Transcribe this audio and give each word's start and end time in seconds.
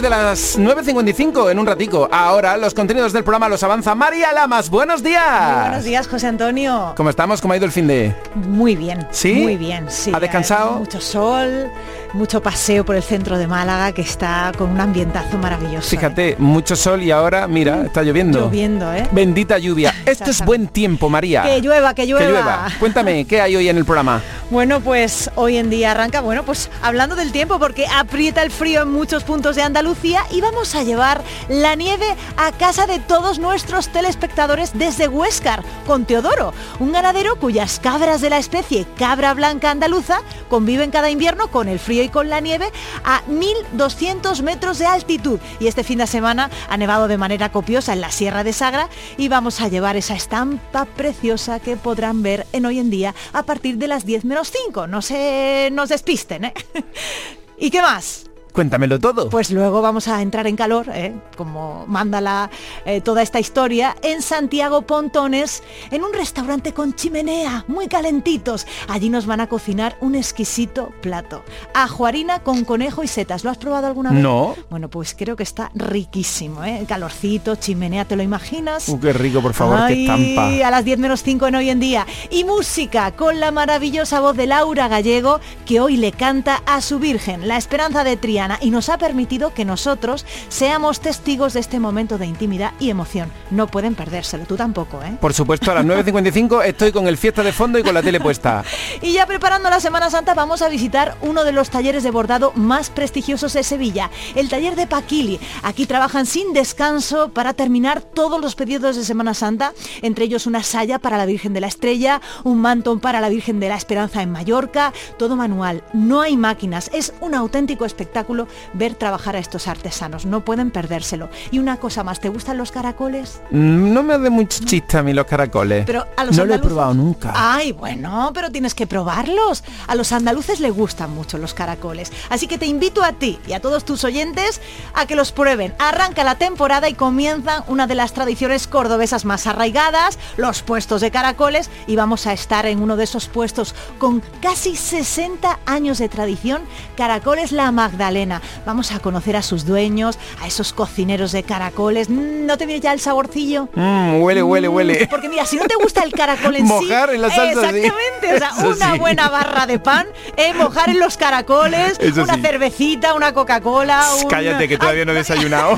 de 0.00 0.08
las 0.08 0.58
9.55 0.58 1.50
en 1.50 1.58
un 1.58 1.66
ratico. 1.66 2.08
Ahora 2.10 2.56
los 2.56 2.72
contenidos 2.72 3.12
del 3.12 3.22
programa 3.22 3.50
los 3.50 3.62
avanza 3.62 3.94
María 3.94 4.32
Lamas. 4.32 4.70
Buenos 4.70 5.02
días. 5.02 5.66
buenos 5.66 5.84
días, 5.84 6.08
José 6.08 6.26
Antonio. 6.26 6.94
¿Cómo 6.96 7.10
estamos? 7.10 7.42
¿Cómo 7.42 7.52
ha 7.52 7.58
ido 7.58 7.66
el 7.66 7.72
fin 7.72 7.86
de...? 7.86 8.14
Muy 8.34 8.76
bien. 8.76 9.06
¿Sí? 9.10 9.34
Muy 9.34 9.56
bien, 9.56 9.86
sí. 9.90 10.10
¿Ha 10.14 10.18
descansado? 10.18 10.78
Mucho 10.78 11.00
sol, 11.02 11.70
mucho 12.14 12.42
paseo 12.42 12.84
por 12.84 12.96
el 12.96 13.02
centro 13.02 13.36
de 13.36 13.46
Málaga 13.46 13.92
que 13.92 14.00
está 14.00 14.52
con 14.56 14.70
un 14.70 14.80
ambientazo 14.80 15.36
maravilloso. 15.36 15.86
¿eh? 15.88 15.90
Fíjate, 15.90 16.36
mucho 16.38 16.76
sol 16.76 17.02
y 17.02 17.10
ahora, 17.10 17.46
mira, 17.46 17.82
está 17.84 18.02
lloviendo. 18.02 18.40
Lloviendo, 18.40 18.90
¿eh? 18.94 19.06
Bendita 19.12 19.58
lluvia. 19.58 19.94
Esto 20.06 20.30
es 20.30 20.42
buen 20.42 20.68
tiempo, 20.68 21.10
María. 21.10 21.42
Que 21.42 21.60
llueva, 21.60 21.92
que 21.92 22.06
llueva. 22.06 22.26
Que 22.26 22.32
llueva. 22.32 22.68
Cuéntame, 22.78 23.26
¿qué 23.26 23.42
hay 23.42 23.54
hoy 23.54 23.68
en 23.68 23.76
el 23.76 23.84
programa? 23.84 24.22
Bueno, 24.48 24.80
pues 24.80 25.30
hoy 25.34 25.58
en 25.58 25.68
día 25.68 25.92
arranca, 25.92 26.22
bueno, 26.22 26.42
pues 26.42 26.70
hablando 26.82 27.16
del 27.16 27.32
tiempo, 27.32 27.58
porque 27.58 27.86
aprieta 27.86 28.42
el 28.42 28.50
frío 28.50 28.82
en 28.82 28.90
muchos 28.90 29.22
puntos 29.24 29.56
de 29.56 29.62
Andalucía 29.62 29.89
y 30.30 30.40
vamos 30.40 30.76
a 30.76 30.84
llevar 30.84 31.24
la 31.48 31.74
nieve 31.74 32.06
a 32.36 32.52
casa 32.52 32.86
de 32.86 33.00
todos 33.00 33.40
nuestros 33.40 33.88
telespectadores 33.88 34.78
desde 34.78 35.08
Huéscar, 35.08 35.64
con 35.84 36.04
Teodoro, 36.04 36.54
un 36.78 36.92
ganadero 36.92 37.40
cuyas 37.40 37.80
cabras 37.80 38.20
de 38.20 38.30
la 38.30 38.38
especie 38.38 38.86
cabra 38.96 39.34
blanca 39.34 39.68
andaluza 39.68 40.20
conviven 40.48 40.92
cada 40.92 41.10
invierno 41.10 41.48
con 41.48 41.66
el 41.66 41.80
frío 41.80 42.04
y 42.04 42.08
con 42.08 42.30
la 42.30 42.38
nieve 42.38 42.70
a 43.02 43.24
1.200 43.24 44.42
metros 44.42 44.78
de 44.78 44.86
altitud. 44.86 45.40
Y 45.58 45.66
este 45.66 45.82
fin 45.82 45.98
de 45.98 46.06
semana 46.06 46.50
ha 46.68 46.76
nevado 46.76 47.08
de 47.08 47.18
manera 47.18 47.50
copiosa 47.50 47.92
en 47.92 48.00
la 48.00 48.12
Sierra 48.12 48.44
de 48.44 48.52
Sagra 48.52 48.88
y 49.16 49.26
vamos 49.26 49.60
a 49.60 49.66
llevar 49.66 49.96
esa 49.96 50.14
estampa 50.14 50.84
preciosa 50.84 51.58
que 51.58 51.76
podrán 51.76 52.22
ver 52.22 52.46
en 52.52 52.64
hoy 52.64 52.78
en 52.78 52.90
día 52.90 53.12
a 53.32 53.42
partir 53.42 53.76
de 53.76 53.88
las 53.88 54.06
10 54.06 54.24
menos 54.24 54.52
5. 54.66 54.86
No 54.86 55.02
se 55.02 55.70
nos 55.72 55.88
despisten, 55.88 56.44
¿eh? 56.44 56.54
¿Y 57.58 57.70
qué 57.70 57.82
más? 57.82 58.29
Cuéntamelo 58.52 58.98
todo. 58.98 59.30
Pues 59.30 59.50
luego 59.50 59.82
vamos 59.82 60.08
a 60.08 60.22
entrar 60.22 60.46
en 60.46 60.56
calor, 60.56 60.86
¿eh? 60.92 61.14
como 61.36 61.84
manda 61.86 62.20
la, 62.20 62.50
eh, 62.84 63.00
toda 63.00 63.22
esta 63.22 63.38
historia, 63.40 63.96
en 64.02 64.22
Santiago 64.22 64.82
Pontones, 64.82 65.62
en 65.90 66.02
un 66.02 66.12
restaurante 66.12 66.72
con 66.72 66.94
chimenea, 66.94 67.64
muy 67.68 67.88
calentitos. 67.88 68.66
Allí 68.88 69.08
nos 69.08 69.26
van 69.26 69.40
a 69.40 69.48
cocinar 69.48 69.96
un 70.00 70.14
exquisito 70.14 70.90
plato. 71.00 71.42
Ajuarina 71.74 72.40
con 72.40 72.64
conejo 72.64 73.02
y 73.02 73.08
setas. 73.08 73.44
¿Lo 73.44 73.50
has 73.50 73.58
probado 73.58 73.86
alguna 73.86 74.10
vez? 74.10 74.22
No. 74.22 74.56
Bueno, 74.68 74.88
pues 74.88 75.14
creo 75.16 75.36
que 75.36 75.42
está 75.42 75.70
riquísimo, 75.74 76.64
¿eh? 76.64 76.84
Calorcito, 76.88 77.56
chimenea, 77.56 78.04
¿te 78.04 78.16
lo 78.16 78.22
imaginas? 78.22 78.88
Uh, 78.88 78.98
qué 78.98 79.12
rico, 79.12 79.40
por 79.40 79.54
favor, 79.54 79.78
Ay, 79.78 79.94
qué 79.94 80.02
estampa. 80.02 80.66
A 80.66 80.70
las 80.70 80.84
10 80.84 80.98
menos 80.98 81.22
5 81.22 81.46
en 81.46 81.54
hoy 81.54 81.70
en 81.70 81.80
día. 81.80 82.06
Y 82.30 82.44
música 82.44 83.12
con 83.12 83.40
la 83.40 83.50
maravillosa 83.50 84.20
voz 84.20 84.36
de 84.36 84.46
Laura 84.46 84.88
Gallego, 84.88 85.40
que 85.66 85.80
hoy 85.80 85.96
le 85.96 86.12
canta 86.12 86.62
a 86.66 86.80
su 86.80 86.98
Virgen, 86.98 87.46
la 87.46 87.56
esperanza 87.56 88.04
de 88.04 88.16
Triana, 88.16 88.39
y 88.60 88.70
nos 88.70 88.88
ha 88.88 88.96
permitido 88.96 89.52
que 89.52 89.64
nosotros 89.64 90.24
seamos 90.48 91.00
testigos 91.00 91.52
de 91.52 91.60
este 91.60 91.78
momento 91.78 92.16
de 92.16 92.26
intimidad 92.26 92.72
y 92.80 92.90
emoción. 92.90 93.30
No 93.50 93.66
pueden 93.66 93.94
perdérselo, 93.94 94.46
tú 94.46 94.56
tampoco, 94.56 95.02
¿eh? 95.02 95.16
Por 95.20 95.34
supuesto, 95.34 95.70
a 95.70 95.74
las 95.74 95.84
9.55 95.84 96.64
estoy 96.64 96.92
con 96.92 97.06
el 97.06 97.18
fiesta 97.18 97.42
de 97.42 97.52
fondo 97.52 97.78
y 97.78 97.82
con 97.82 97.94
la 97.94 98.02
tele 98.02 98.20
puesta. 98.20 98.64
Y 99.02 99.12
ya 99.12 99.26
preparando 99.26 99.70
la 99.70 99.80
Semana 99.80 100.10
Santa 100.10 100.34
vamos 100.34 100.62
a 100.62 100.68
visitar 100.68 101.16
uno 101.22 101.44
de 101.44 101.52
los 101.52 101.70
talleres 101.70 102.02
de 102.02 102.10
bordado 102.10 102.52
más 102.54 102.90
prestigiosos 102.90 103.52
de 103.54 103.62
Sevilla, 103.62 104.10
el 104.34 104.48
taller 104.48 104.76
de 104.76 104.86
Paquili. 104.86 105.40
Aquí 105.62 105.86
trabajan 105.86 106.26
sin 106.26 106.52
descanso 106.52 107.30
para 107.30 107.54
terminar 107.54 108.02
todos 108.02 108.40
los 108.40 108.54
pedidos 108.54 108.96
de 108.96 109.04
Semana 109.04 109.34
Santa, 109.34 109.72
entre 110.02 110.24
ellos 110.26 110.46
una 110.46 110.62
saya 110.62 110.98
para 110.98 111.16
la 111.16 111.26
Virgen 111.26 111.52
de 111.52 111.60
la 111.60 111.66
Estrella, 111.66 112.20
un 112.44 112.60
mantón 112.60 113.00
para 113.00 113.20
la 113.20 113.28
Virgen 113.28 113.60
de 113.60 113.68
la 113.68 113.76
Esperanza 113.76 114.22
en 114.22 114.32
Mallorca, 114.32 114.92
todo 115.18 115.36
manual, 115.36 115.82
no 115.92 116.20
hay 116.20 116.36
máquinas, 116.36 116.90
es 116.92 117.12
un 117.20 117.34
auténtico 117.34 117.84
espectáculo 117.84 118.29
ver 118.72 118.94
trabajar 118.94 119.36
a 119.36 119.38
estos 119.38 119.68
artesanos, 119.68 120.26
no 120.26 120.44
pueden 120.44 120.70
perdérselo. 120.70 121.28
Y 121.50 121.58
una 121.58 121.76
cosa 121.78 122.04
más, 122.04 122.20
¿te 122.20 122.28
gustan 122.28 122.56
los 122.58 122.70
caracoles? 122.72 123.40
Mm, 123.50 123.92
No 123.92 124.02
me 124.02 124.14
hace 124.14 124.30
mucho 124.30 124.64
chiste 124.64 124.98
a 124.98 125.02
mí 125.02 125.12
los 125.12 125.26
caracoles. 125.26 125.84
Pero 125.86 126.06
a 126.16 126.24
los 126.24 126.36
no 126.36 126.44
lo 126.44 126.54
he 126.54 126.58
probado 126.58 126.94
nunca. 126.94 127.32
Ay, 127.34 127.72
bueno, 127.72 128.30
pero 128.34 128.50
tienes 128.50 128.74
que 128.74 128.86
probarlos. 128.86 129.64
A 129.86 129.94
los 129.94 130.12
andaluces 130.12 130.60
les 130.60 130.72
gustan 130.74 131.14
mucho 131.14 131.38
los 131.38 131.54
caracoles. 131.54 132.12
Así 132.28 132.46
que 132.46 132.58
te 132.58 132.66
invito 132.66 133.02
a 133.02 133.12
ti 133.12 133.38
y 133.46 133.52
a 133.52 133.60
todos 133.60 133.84
tus 133.84 134.04
oyentes 134.04 134.60
a 134.94 135.06
que 135.06 135.16
los 135.16 135.32
prueben. 135.32 135.74
Arranca 135.78 136.24
la 136.24 136.36
temporada 136.36 136.88
y 136.88 136.94
comienzan 136.94 137.64
una 137.66 137.86
de 137.86 137.94
las 137.94 138.12
tradiciones 138.12 138.66
cordobesas 138.66 139.24
más 139.24 139.46
arraigadas, 139.46 140.18
los 140.36 140.62
puestos 140.62 141.00
de 141.00 141.10
caracoles, 141.10 141.70
y 141.86 141.96
vamos 141.96 142.26
a 142.26 142.32
estar 142.32 142.66
en 142.66 142.82
uno 142.82 142.96
de 142.96 143.04
esos 143.04 143.28
puestos 143.28 143.74
con 143.98 144.22
casi 144.40 144.76
60 144.76 145.58
años 145.66 145.98
de 145.98 146.08
tradición, 146.08 146.62
Caracoles 146.96 147.52
La 147.52 147.70
Magdalena. 147.72 148.19
Vamos 148.66 148.92
a 148.92 148.98
conocer 149.00 149.36
a 149.36 149.42
sus 149.42 149.64
dueños, 149.64 150.18
a 150.42 150.46
esos 150.46 150.72
cocineros 150.72 151.32
de 151.32 151.42
caracoles. 151.42 152.08
Mm, 152.10 152.46
¿No 152.46 152.58
te 152.58 152.66
viene 152.66 152.80
ya 152.80 152.92
el 152.92 153.00
saborcillo? 153.00 153.68
Mm, 153.74 154.20
huele, 154.20 154.42
huele, 154.42 154.68
huele. 154.68 155.06
Porque 155.10 155.28
mira, 155.28 155.46
si 155.46 155.56
no 155.56 155.64
te 155.66 155.76
gusta 155.76 156.02
el 156.02 156.12
caracol 156.12 156.56
en 156.56 156.66
sí, 156.66 156.72
Mojar 156.72 157.14
en 157.14 157.22
la 157.22 157.30
salsa, 157.30 157.70
sí. 157.70 157.78
exactamente, 157.78 158.34
o 158.34 158.38
sea, 158.38 158.50
Eso 158.58 158.68
una 158.76 158.92
sí. 158.92 158.98
buena 158.98 159.28
barra 159.30 159.66
de 159.66 159.78
pan, 159.78 160.06
eh, 160.36 160.52
mojar 160.54 160.90
en 160.90 161.00
los 161.00 161.16
caracoles, 161.16 161.98
Eso 161.98 162.22
una 162.22 162.36
cervecita, 162.36 163.14
una 163.14 163.32
Coca-Cola, 163.32 164.04
un- 164.22 164.28
Cállate, 164.28 164.68
que 164.68 164.76
todavía 164.76 165.04
no 165.04 165.12
he 165.12 165.14
desayunado. 165.16 165.76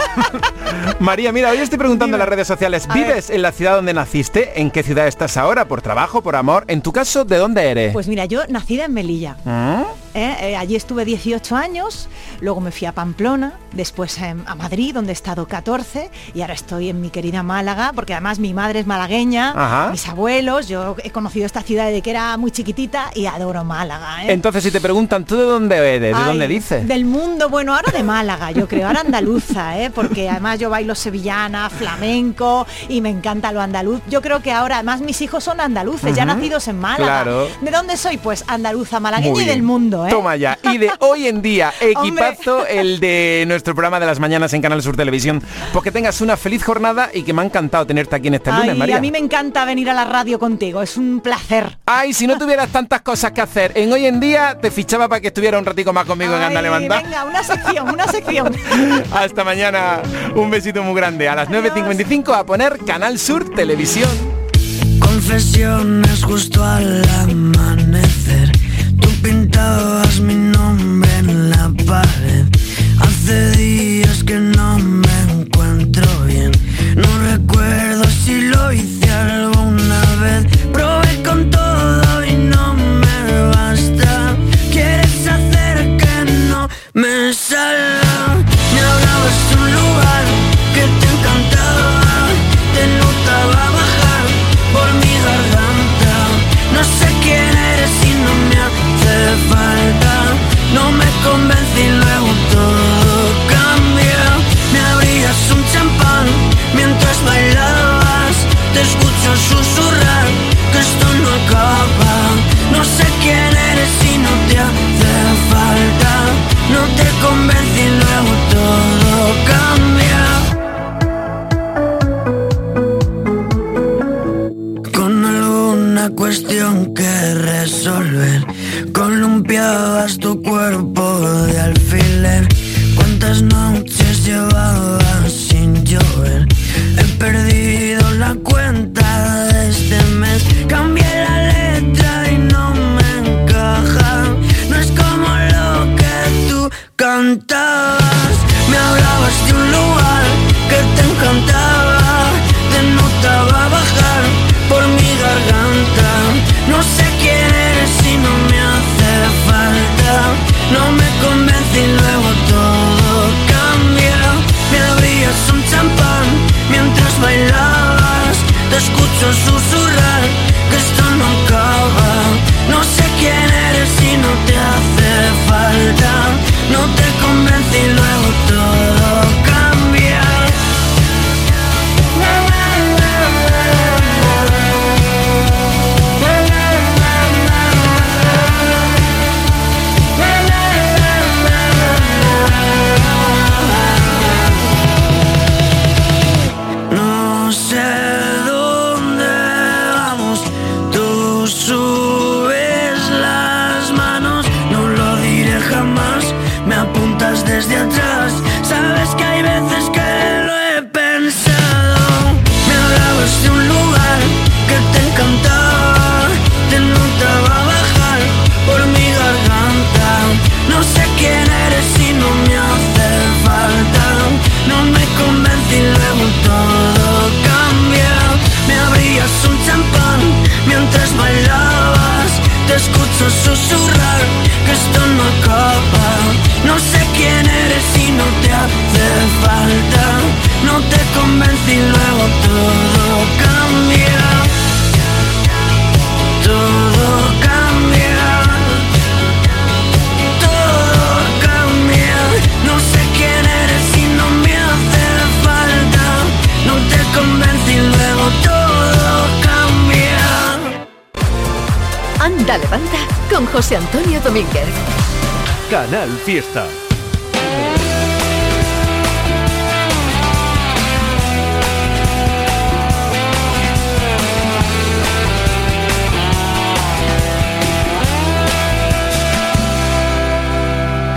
María, 0.99 1.33
mira, 1.33 1.51
hoy 1.51 1.59
estoy 1.59 1.79
preguntando 1.79 2.17
en 2.17 2.19
las 2.21 2.29
redes 2.29 2.47
sociales, 2.49 2.89
¿vives 2.93 3.31
en 3.31 3.43
la 3.43 3.53
ciudad 3.53 3.77
donde 3.77 3.95
naciste? 3.95 4.61
¿En 4.61 4.71
qué 4.71 4.83
ciudad 4.83 5.07
estás 5.07 5.37
ahora? 5.37 5.67
¿Por 5.67 5.83
trabajo? 5.83 6.23
¿Por 6.23 6.37
amor? 6.37 6.65
En 6.69 6.83
tu 6.83 6.93
caso, 6.93 7.25
¿de 7.25 7.37
dónde 7.37 7.71
eres? 7.71 7.93
Pues 7.93 8.09
mira, 8.09 8.25
yo 8.25 8.41
nacida 8.49 8.85
en 8.87 8.95
Melilla. 8.95 9.37
¿Mm? 9.45 9.83
¿Eh? 10.15 10.37
Eh, 10.41 10.57
allí 10.57 10.77
estuve 10.77 11.05
18 11.05 11.57
años, 11.57 12.09
luego 12.41 12.61
me 12.61 12.71
fui 12.71 12.87
a 12.87 12.93
Pamplona, 12.93 13.55
después 13.73 14.19
em, 14.19 14.43
a 14.47 14.55
Madrid, 14.55 14.95
donde 14.95 15.13
he 15.13 15.15
estado 15.15 15.47
14, 15.47 16.11
y 16.35 16.41
ahora 16.43 16.55
estoy 16.55 16.89
en 16.89 17.01
mi 17.01 17.11
querida 17.11 17.43
Málaga, 17.43 17.93
porque 17.95 18.13
además 18.15 18.39
mi 18.39 18.55
madre 18.55 18.81
es 18.81 18.87
malagueña, 18.87 19.53
Ajá. 19.55 19.91
mis 19.91 20.09
abuelos, 20.09 20.69
yo 20.69 20.97
he 21.03 21.11
conocido 21.11 21.47
esta 21.47 21.63
ciudad 21.63 21.87
desde 21.87 22.03
que 22.03 22.11
era 22.11 22.37
muy 22.37 22.51
chiquitita 22.51 23.11
y 23.15 23.27
adoro 23.27 23.65
Málaga. 23.65 24.25
¿eh? 24.25 24.33
Entonces, 24.33 24.63
si 24.63 24.71
te 24.71 24.81
preguntan, 24.81 25.25
¿tú 25.25 25.37
de 25.37 25.45
dónde 25.45 25.77
eres? 25.77 26.01
¿De 26.01 26.15
Ay, 26.15 26.25
dónde 26.27 26.49
dices? 26.49 26.87
Del 26.87 27.05
mundo, 27.05 27.49
bueno, 27.49 27.75
ahora 27.75 27.93
de 27.93 28.03
Málaga, 28.03 28.51
yo 28.51 28.69
creo, 28.69 28.87
ahora 28.87 29.01
andaluza, 29.01 29.79
¿eh? 29.79 29.91
porque 29.91 30.29
además 30.29 30.59
yo 30.59 30.71
bailo 30.71 30.95
sevillana, 30.95 31.71
flamenco 31.71 32.67
y 32.89 33.01
me 33.01 33.11
encanta 33.11 33.53
lo 33.53 33.61
andaluz. 33.61 34.01
Yo 34.09 34.21
creo 34.23 34.41
que 34.43 34.53
ahora, 34.53 34.77
además 34.77 35.01
mis 35.01 35.21
hijos 35.23 35.45
son 35.45 35.61
andaluces, 35.61 36.15
ya 36.15 36.25
nacidos 36.25 36.69
en 36.69 36.79
Málaga. 36.79 37.23
Claro. 37.23 37.49
¿De 37.61 37.71
dónde 37.71 37.97
soy? 37.97 38.19
Pues 38.19 38.45
andaluza, 38.47 39.01
malagueña 39.01 39.43
y 39.43 39.47
del 39.47 39.57
bien. 39.57 39.65
¿Eh? 40.07 40.11
Toma 40.11 40.37
ya. 40.37 40.59
Y 40.63 40.79
de 40.79 40.91
hoy 41.01 41.27
en 41.29 41.43
día, 41.43 41.73
equipazo 41.81 42.67
el 42.67 43.01
de 43.01 43.45
nuestro 43.47 43.75
programa 43.75 44.01
de 44.01 44.07
las 44.07 44.19
mañanas 44.21 44.53
en 44.53 44.63
Canal 44.63 44.83
Sur 44.83 44.97
Televisión. 44.97 45.43
Pues 45.73 45.83
que 45.85 45.91
tengas 45.91 46.21
una 46.21 46.37
feliz 46.37 46.65
jornada 46.65 47.11
y 47.13 47.23
que 47.23 47.33
me 47.33 47.43
ha 47.43 47.45
encantado 47.45 47.87
tenerte 47.87 48.17
aquí 48.17 48.29
en 48.29 48.35
este 48.35 48.51
lunes, 48.51 48.71
Ay, 48.71 48.79
María. 48.79 48.97
a 48.97 49.01
mí 49.01 49.11
me 49.11 49.19
encanta 49.19 49.65
venir 49.65 49.91
a 49.91 49.95
la 49.95 50.05
radio 50.05 50.39
contigo, 50.39 50.83
es 50.83 50.97
un 50.97 51.21
placer. 51.21 51.79
Ay, 51.87 52.13
si 52.13 52.27
no 52.27 52.39
tuvieras 52.39 52.69
tantas 52.71 53.03
cosas 53.03 53.33
que 53.33 53.41
hacer 53.41 53.73
en 53.75 53.93
hoy 53.93 54.07
en 54.07 54.21
día, 54.21 54.59
te 54.61 54.71
fichaba 54.71 55.09
para 55.09 55.21
que 55.21 55.29
estuviera 55.29 55.59
un 55.59 55.65
ratico 55.65 55.93
más 55.93 56.05
conmigo 56.07 56.35
en 56.37 56.43
Anda 56.43 56.63
Levanta. 56.63 57.03
Venga, 57.03 57.25
una 57.25 57.43
sección, 57.43 57.89
una 57.91 58.07
sección. 58.09 58.55
Hasta 59.13 59.45
mañana. 59.45 60.01
Un 60.35 60.51
besito 60.51 60.83
muy 60.83 60.95
grande. 60.95 61.29
A 61.29 61.35
las 61.35 61.49
9.55 61.49 62.35
a 62.35 62.45
poner 62.47 62.79
Canal 62.87 63.19
Sur 63.19 63.55
Televisión. 63.55 64.09
Confesiones 65.01 66.25
justo 66.25 66.65
al 66.65 67.03
amanecer. 67.21 68.42
Tú 69.63 69.69
pintabas 69.69 70.21
mi 70.21 70.52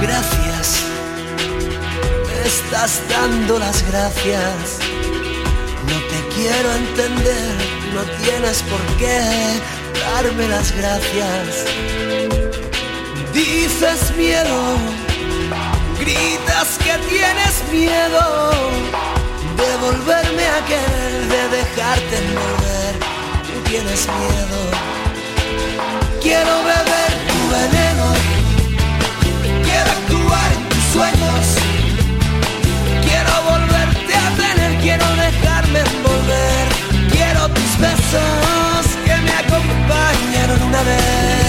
Gracias, 0.02 0.84
me 2.28 2.46
estás 2.46 3.02
dando 3.10 3.58
las 3.58 3.90
gracias. 3.90 4.80
No 5.88 5.98
te 6.10 6.36
quiero 6.36 6.74
entender, 6.74 7.56
no 7.94 8.02
tienes 8.22 8.62
por 8.64 8.82
qué 8.98 9.22
darme 10.14 10.50
las 10.50 10.76
gracias. 10.76 11.66
Dices 13.34 14.14
miedo 14.18 15.05
Gritas 16.00 16.77
que 16.77 16.97
tienes 17.07 17.63
miedo 17.71 18.51
de 19.56 19.77
volverme 19.77 20.45
a 20.47 20.65
querer, 20.65 21.27
de 21.27 21.57
dejarte 21.57 22.18
envolver. 22.18 22.94
Tú 23.47 23.69
tienes 23.69 24.07
miedo. 24.07 24.59
Quiero 26.21 26.63
beber 26.63 27.12
tu 27.30 27.39
veneno. 27.56 28.07
Quiero 29.63 29.89
actuar 29.92 30.51
en 30.57 30.69
tus 30.69 30.83
sueños. 30.94 31.45
Quiero 33.07 33.33
volverte 33.50 34.13
a 34.15 34.30
tener. 34.36 34.81
Quiero 34.81 35.06
dejarme 35.15 35.80
envolver. 35.80 36.65
Quiero 37.12 37.47
tus 37.50 37.77
besos 37.80 38.86
que 39.06 39.15
me 39.15 39.31
acompañaron 39.31 40.62
una 40.63 40.83
vez. 40.83 41.44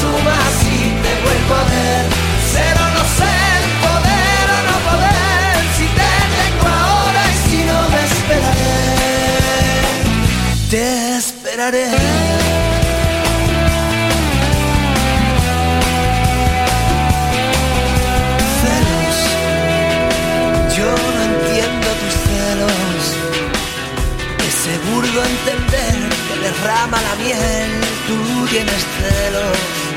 sumas 0.00 0.54
y 0.64 0.78
te 1.02 1.12
vuelvo 1.24 1.54
a 1.54 1.64
ver. 1.72 2.04
Ser 2.52 2.76
o 2.76 2.88
no 2.96 3.02
ser, 3.18 3.60
poder 3.86 4.46
o 4.56 4.60
no 4.68 4.76
poder, 4.88 5.56
si 5.76 5.86
te 5.98 6.12
tengo 6.36 6.66
ahora 6.68 7.22
y 7.34 7.36
si 7.48 7.58
no 7.70 7.78
me 7.92 8.00
esperaré, 8.10 8.78
te 10.70 10.84
esperaré. 11.16 11.88
Celos, 18.60 19.18
yo 20.76 20.90
no 21.14 21.20
entiendo 21.30 21.88
tus 22.00 22.14
celos. 22.28 23.02
Es 24.46 24.54
seguro 24.68 25.18
entender 25.24 25.96
que 26.26 26.34
derrama 26.46 26.98
la 27.02 27.14
miel, 27.22 27.70
tú 28.06 28.18
tienes 28.48 28.82
celos. 28.98 29.87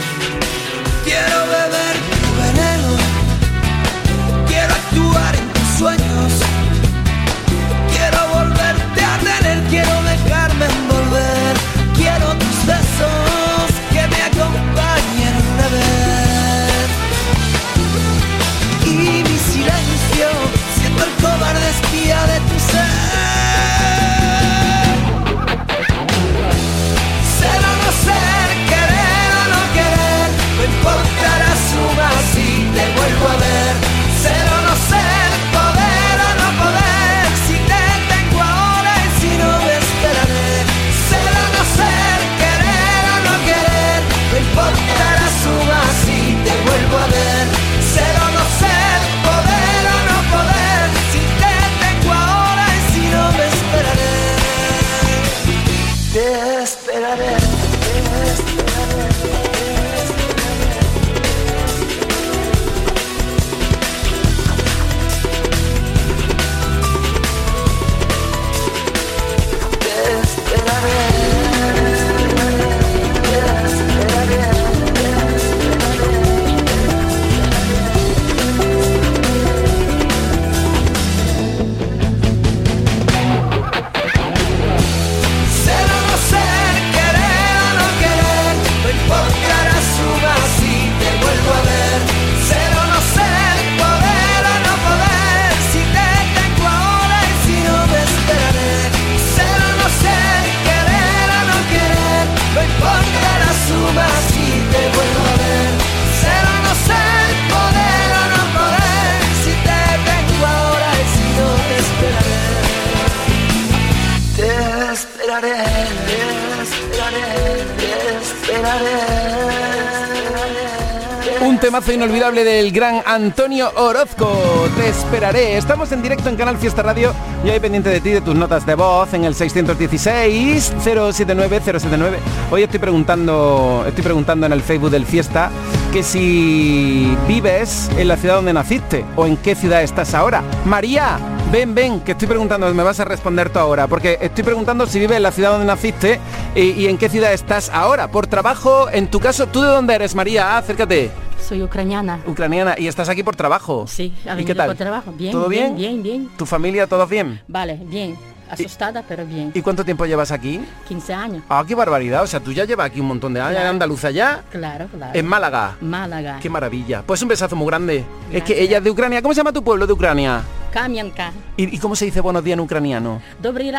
Inolvidable 121.94 122.44
del 122.44 122.72
gran 122.72 123.02
Antonio 123.06 123.72
Orozco. 123.76 124.68
Te 124.78 124.90
esperaré. 124.90 125.58
Estamos 125.58 125.92
en 125.92 126.02
directo 126.02 126.30
en 126.30 126.36
Canal 126.36 126.58
Fiesta 126.58 126.82
Radio 126.84 127.14
y 127.44 127.50
hoy 127.50 127.60
pendiente 127.60 127.90
de 127.90 128.00
ti, 128.00 128.12
de 128.12 128.22
tus 128.22 128.36
notas 128.36 128.66
de 128.66 128.76
voz 128.76 129.14
en 129.14 129.26
el 129.26 129.36
616-079-079. 129.36 132.16
Hoy 132.50 132.64
estoy 132.64 132.80
preguntando, 132.80 133.84
estoy 133.88 134.04
preguntando 134.04 134.46
en 134.46 134.54
el 134.54 134.62
Facebook 134.62 134.92
del 134.92 135.06
Fiesta 135.06 135.52
que 135.92 136.04
si 136.04 137.18
vives 137.28 137.90
en 137.98 138.08
la 138.08 138.16
ciudad 138.16 138.36
donde 138.36 138.54
naciste 138.54 139.04
o 139.16 139.26
en 139.26 139.36
qué 139.38 139.56
ciudad 139.56 139.82
estás 139.84 140.14
ahora. 140.14 140.44
María, 140.66 141.18
ven, 141.52 141.74
ven, 141.76 142.00
que 142.02 142.14
estoy 142.14 142.28
preguntando, 142.28 142.74
me 142.74 142.84
vas 142.84 143.00
a 143.00 143.06
responder 143.06 143.50
tú 143.50 143.60
ahora, 143.60 143.88
porque 143.88 144.18
estoy 144.22 144.44
preguntando 144.44 144.88
si 144.88 145.00
vives 145.00 145.18
en 145.18 145.24
la 145.24 145.32
ciudad 145.32 145.52
donde 145.52 145.68
naciste 145.68 146.20
y 146.56 146.88
en 146.88 146.98
qué 146.98 147.10
ciudad 147.10 147.34
estás 147.34 147.70
ahora. 147.74 148.08
Por 148.08 148.28
trabajo, 148.28 148.90
en 148.90 149.08
tu 149.08 149.20
caso, 149.20 149.48
¿tú 149.48 149.62
de 149.62 149.68
dónde 149.68 149.96
eres, 149.96 150.16
María? 150.16 150.58
Acércate. 150.58 151.12
Soy 151.42 151.64
ucraniana. 151.64 152.22
Ucraniana. 152.26 152.76
¿Y 152.78 152.88
estás 152.88 153.10
aquí 153.10 153.24
por 153.24 153.36
trabajo? 153.36 153.86
Sí, 153.88 154.14
a 154.28 154.40
¿Y 154.40 154.46
qué 154.46 154.56
tal? 154.56 154.68
por 154.68 154.78
trabajo. 154.78 155.12
Bien, 155.12 155.32
¿Todo 155.32 155.50
bien? 155.50 155.76
Bien, 155.76 156.02
bien, 156.02 156.30
¿Tu 156.38 156.46
familia, 156.46 156.88
todos 156.88 157.10
bien? 157.10 157.42
Vale, 157.48 157.80
bien. 157.84 158.18
Asustada, 158.50 159.04
pero 159.08 159.26
bien. 159.26 159.52
¿Y 159.54 159.62
cuánto 159.62 159.86
tiempo 159.86 160.06
llevas 160.06 160.32
aquí? 160.32 160.60
15 160.88 161.14
años. 161.14 161.44
Ah, 161.48 161.64
qué 161.66 161.74
barbaridad. 161.74 162.24
O 162.24 162.28
sea, 162.28 162.42
tú 162.42 162.52
ya 162.52 162.66
llevas 162.66 162.88
aquí 162.88 163.00
un 163.00 163.08
montón 163.08 163.34
de 163.34 163.40
años 163.40 163.52
claro. 163.52 163.66
en 163.66 163.72
Andaluza 163.72 164.12
ya. 164.12 164.44
Claro, 164.52 164.88
claro. 164.88 165.18
En 165.18 165.26
Málaga. 165.26 165.78
Málaga. 165.80 166.40
Qué 166.42 166.50
maravilla. 166.50 167.02
Pues 167.02 167.22
un 167.22 167.30
besazo 167.30 167.56
muy 167.56 167.68
grande. 167.68 168.04
Es 168.32 168.44
que 168.44 168.62
ella 168.62 168.80
es 168.80 168.84
de 168.84 168.92
Ucrania. 168.92 169.22
¿Cómo 169.22 169.34
se 169.34 169.40
llama 169.40 169.54
tu 169.54 169.64
pueblo 169.64 169.88
de 169.88 169.94
Ucrania? 169.94 170.42
Kamianka. 170.74 171.32
¿Y, 171.56 171.76
¿Y, 171.76 171.80
cómo 171.80 171.96
se 171.96 172.06
dice 172.06 172.20
buenos 172.20 172.44
días 172.44 172.56
en 172.56 172.60
ucraniano? 172.62 173.22
Dobry 173.42 173.72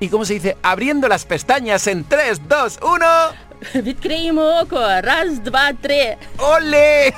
¿Y 0.00 0.08
cómo 0.08 0.24
se 0.24 0.34
dice 0.34 0.56
abriendo 0.62 1.08
las 1.08 1.24
pestañas 1.24 1.86
en 1.86 2.04
3, 2.04 2.42
2, 2.48 2.80
1? 2.82 3.06
Відкриємо 3.75 4.41
око. 4.61 4.79
Раз, 5.03 5.39
два, 5.39 5.73
три. 5.81 6.15
¡Ole! 6.37 7.13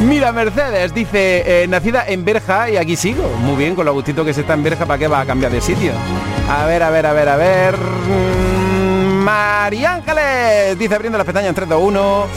Mira, 0.01 0.31
Mercedes 0.31 0.93
dice, 0.93 1.43
eh, 1.45 1.67
nacida 1.67 2.05
en 2.07 2.25
Berja 2.25 2.69
y 2.69 2.77
aquí 2.77 2.95
sigo. 2.95 3.29
Muy 3.39 3.55
bien, 3.55 3.75
con 3.75 3.85
lo 3.85 3.93
gustito 3.93 4.25
que 4.25 4.33
se 4.33 4.41
está 4.41 4.53
en 4.53 4.63
Berja, 4.63 4.85
¿para 4.85 4.97
qué 4.97 5.07
va 5.07 5.21
a 5.21 5.25
cambiar 5.25 5.51
de 5.51 5.61
sitio? 5.61 5.91
A 6.49 6.65
ver, 6.65 6.81
a 6.83 6.89
ver, 6.89 7.05
a 7.05 7.13
ver, 7.13 7.29
a 7.29 7.35
ver. 7.35 7.77
Mm, 7.77 9.13
María 9.23 9.95
Ángeles 9.95 10.79
dice 10.79 10.95
abriendo 10.95 11.17
las 11.17 11.25
pestañas 11.25 11.49
en 11.49 11.55
3, 11.55 11.69
2, 11.69 11.81
1. 11.83 12.27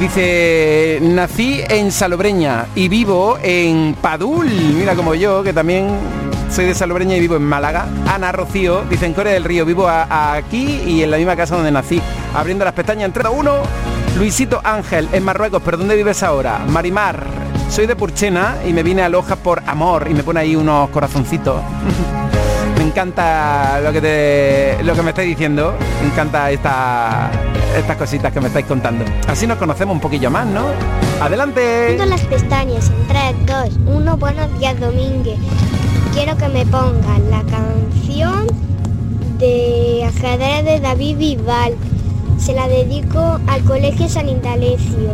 Dice, 0.00 0.98
nací 1.00 1.62
en 1.68 1.92
Salobreña 1.92 2.66
y 2.74 2.88
vivo 2.88 3.38
en 3.42 3.94
Padul. 3.94 4.50
Mira 4.50 4.94
como 4.94 5.14
yo, 5.14 5.42
que 5.42 5.52
también 5.52 5.88
soy 6.49 6.65
de 6.65 6.75
Salobreña 6.75 7.15
y 7.15 7.19
vivo 7.19 7.35
en 7.35 7.43
Málaga. 7.43 7.87
Ana 8.07 8.31
Rocío 8.31 8.83
dice 8.89 9.05
en 9.05 9.13
Corea 9.13 9.33
del 9.33 9.43
Río, 9.43 9.65
vivo 9.65 9.87
aquí 9.87 10.81
y 10.85 11.03
en 11.03 11.11
la 11.11 11.17
misma 11.17 11.35
casa 11.35 11.55
donde 11.55 11.71
nací. 11.71 12.01
Abriendo 12.33 12.65
las 12.65 12.73
pestañas 12.73 13.05
en 13.05 13.13
3, 13.13 13.25
2, 13.25 13.33
1. 13.37 13.51
Luisito 14.17 14.61
Ángel 14.63 15.07
en 15.11 15.23
Marruecos, 15.23 15.61
¿pero 15.63 15.77
dónde 15.77 15.95
vives 15.95 16.23
ahora? 16.23 16.59
Marimar, 16.67 17.23
soy 17.69 17.85
de 17.85 17.95
Purchena 17.95 18.57
y 18.65 18.73
me 18.73 18.81
vine 18.81 19.03
a 19.03 19.09
Loja 19.09 19.35
por 19.35 19.61
amor 19.67 20.07
y 20.09 20.13
me 20.13 20.23
pone 20.23 20.39
ahí 20.39 20.55
unos 20.55 20.89
corazoncitos. 20.89 21.61
me 22.77 22.83
encanta 22.83 23.79
lo 23.81 23.91
que 23.91 24.01
te 24.01 24.83
lo 24.83 24.95
que 24.95 25.01
me 25.03 25.09
estáis 25.09 25.29
diciendo. 25.29 25.75
Me 26.01 26.07
encanta 26.07 26.49
esta, 26.49 27.29
estas 27.77 27.97
cositas 27.97 28.33
que 28.33 28.41
me 28.41 28.47
estáis 28.47 28.65
contando. 28.65 29.05
Así 29.27 29.45
nos 29.45 29.57
conocemos 29.57 29.93
un 29.93 30.01
poquillo 30.01 30.31
más, 30.31 30.47
¿no? 30.47 30.65
Adelante. 31.21 31.83
Abriendo 31.83 32.05
las 32.05 32.21
pestañas 32.21 32.89
en 32.89 33.07
3, 33.45 33.75
2, 33.85 33.95
1, 33.97 34.17
buenos 34.17 34.59
días 34.59 34.79
Domínguez. 34.79 35.37
Quiero 36.17 36.35
que 36.35 36.47
me 36.47 36.65
pongan 36.65 37.29
la 37.29 37.43
canción 37.43 38.47
de 39.37 40.03
ajedrez 40.03 40.65
de 40.65 40.79
David 40.79 41.15
Bisbal. 41.15 41.75
Se 42.39 42.53
la 42.53 42.67
dedico 42.67 43.39
al 43.45 43.63
Colegio 43.65 44.09
San 44.09 44.27
Indalecio. 44.27 45.13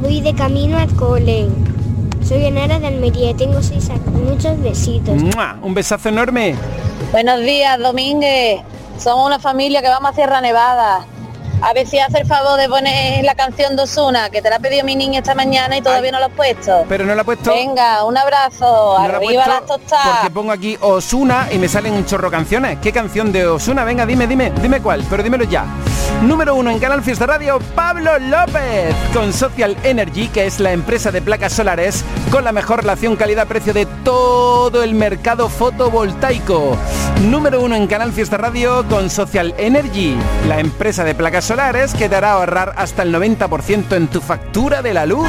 Voy 0.00 0.20
de 0.20 0.32
camino 0.36 0.78
al 0.78 0.94
cole. 0.94 1.48
Soy 2.22 2.44
Enara 2.44 2.78
de 2.78 2.86
Almería 2.86 3.30
y 3.30 3.34
tengo 3.34 3.60
seis 3.60 3.90
años. 3.90 4.06
Muchos 4.06 4.62
besitos. 4.62 5.20
¡Mua! 5.20 5.58
Un 5.62 5.74
besazo 5.74 6.10
enorme. 6.10 6.54
Buenos 7.10 7.40
días, 7.40 7.76
Domínguez. 7.80 8.60
Somos 9.00 9.26
una 9.26 9.40
familia 9.40 9.82
que 9.82 9.88
vamos 9.88 10.12
a 10.12 10.14
Sierra 10.14 10.40
Nevada. 10.40 11.04
A 11.60 11.72
ver 11.72 11.88
si 11.88 11.98
hace 11.98 12.18
el 12.20 12.26
favor 12.26 12.58
de 12.58 12.68
poner 12.68 13.24
la 13.24 13.34
canción 13.34 13.74
de 13.74 13.82
Osuna, 13.82 14.30
que 14.30 14.40
te 14.40 14.48
la 14.48 14.56
ha 14.56 14.58
pedido 14.60 14.84
mi 14.84 14.94
niña 14.94 15.18
esta 15.18 15.34
mañana 15.34 15.76
y 15.76 15.82
todavía 15.82 16.10
Ay. 16.10 16.12
no 16.12 16.18
lo 16.20 16.26
has 16.26 16.32
puesto. 16.32 16.84
Pero 16.88 17.04
no 17.04 17.14
la 17.14 17.22
he 17.22 17.24
puesto. 17.24 17.52
Venga, 17.52 18.04
un 18.04 18.16
abrazo. 18.16 18.96
no 18.98 19.08
la 19.08 19.16
Arriba 19.16 19.44
puesto 19.44 19.50
las 19.50 19.66
tostadas. 19.66 20.18
Porque 20.18 20.30
pongo 20.30 20.52
aquí 20.52 20.78
Osuna 20.80 21.48
y 21.50 21.58
me 21.58 21.68
salen 21.68 21.94
un 21.94 22.06
chorro 22.06 22.30
canciones. 22.30 22.78
¿Qué 22.80 22.92
canción 22.92 23.32
de 23.32 23.46
Osuna? 23.46 23.84
Venga, 23.84 24.06
dime, 24.06 24.26
dime, 24.26 24.52
dime 24.62 24.80
cuál, 24.80 25.04
pero 25.10 25.22
dímelo 25.22 25.44
ya. 25.44 25.66
Número 26.22 26.56
uno 26.56 26.70
en 26.70 26.80
Canal 26.80 27.02
Fiesta 27.02 27.26
Radio, 27.26 27.60
Pablo 27.76 28.18
López, 28.18 28.94
con 29.14 29.32
Social 29.32 29.76
Energy, 29.84 30.26
que 30.28 30.46
es 30.46 30.58
la 30.58 30.72
empresa 30.72 31.12
de 31.12 31.22
placas 31.22 31.52
solares 31.52 32.04
con 32.32 32.42
la 32.42 32.50
mejor 32.50 32.80
relación 32.80 33.14
calidad-precio 33.14 33.72
de 33.72 33.86
todo 34.04 34.82
el 34.82 34.94
mercado 34.94 35.48
fotovoltaico. 35.48 36.76
Número 37.22 37.62
uno 37.62 37.76
en 37.76 37.86
Canal 37.86 38.12
Fiesta 38.12 38.36
Radio 38.36 38.84
con 38.88 39.10
Social 39.10 39.54
Energy, 39.58 40.16
la 40.48 40.58
empresa 40.58 41.04
de 41.04 41.14
placas 41.14 41.44
solares 41.44 41.94
que 41.94 42.08
te 42.08 42.16
hará 42.16 42.32
ahorrar 42.32 42.74
hasta 42.76 43.04
el 43.04 43.14
90% 43.14 43.96
en 43.96 44.08
tu 44.08 44.20
factura 44.20 44.82
de 44.82 44.94
la 44.94 45.06
luz. 45.06 45.28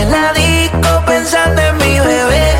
en 0.00 0.10
la 0.10 0.32
disco 0.32 1.02
pensando 1.06 1.60
en 1.60 1.76
mi 1.78 1.98
bebé, 1.98 2.52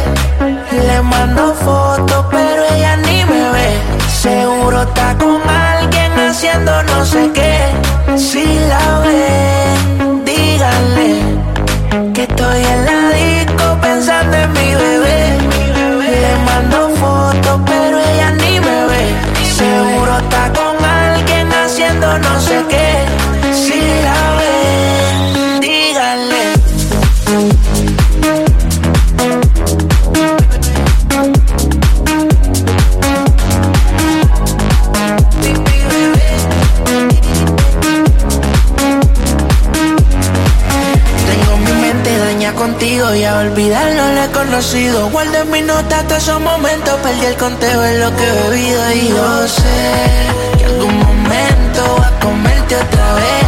le 0.89 1.03
mando 1.03 1.55
fotos, 1.55 2.27
pero 2.31 2.65
ella 2.75 2.97
ni 2.97 3.25
me 3.25 3.51
ve. 3.55 3.81
Seguro 4.09 4.83
está 4.83 5.17
con 5.19 5.41
alguien 5.49 6.13
haciendo 6.19 6.83
no 6.85 7.05
sé 7.05 7.31
qué. 7.33 7.57
Si 8.17 8.45
la 8.69 9.01
ven, 9.05 10.25
díganle 10.25 11.21
que 12.15 12.23
estoy 12.23 12.65
en 12.75 12.85
la 12.85 13.01
disco 13.11 13.79
pensando 13.81 14.37
en 14.37 14.53
mi 14.53 14.75
bebé. 14.75 15.39
Le 16.25 16.35
mando 16.49 16.91
fotos, 16.97 17.61
pero 17.67 17.99
ella 17.99 18.31
ni 18.33 18.59
me 18.61 18.87
ve. 18.91 19.05
Seguro 19.45 20.19
está 20.19 20.53
con 20.59 20.85
alguien 20.85 21.49
haciendo 21.53 22.19
no 22.19 22.41
sé 22.41 22.65
qué. 22.69 23.18
conocido. 44.59 45.09
Guardo 45.11 45.39
en 45.43 45.51
mi 45.53 45.63
nota 45.63 46.03
todos 46.09 46.23
esos 46.23 46.41
momentos. 46.41 46.95
Perdí 47.01 47.27
el 47.27 47.37
conteo 47.37 47.85
en 47.85 48.01
lo 48.01 48.17
que 48.17 48.25
he 48.25 48.33
bebido. 48.33 48.93
Y 48.93 49.09
yo 49.09 49.49
sé 49.49 50.59
que 50.59 50.65
algún 50.65 50.99
momento 50.99 51.97
va 52.01 52.09
a 52.09 52.21
comerte 52.21 52.75
otra 52.75 53.15
vez. 53.15 53.48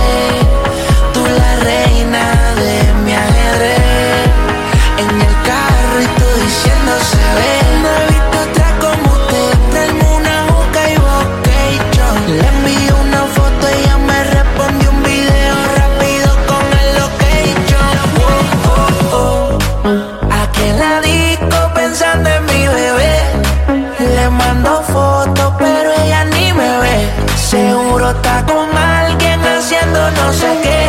no 30.16 30.32
sé 30.32 30.58
qué 30.62 30.79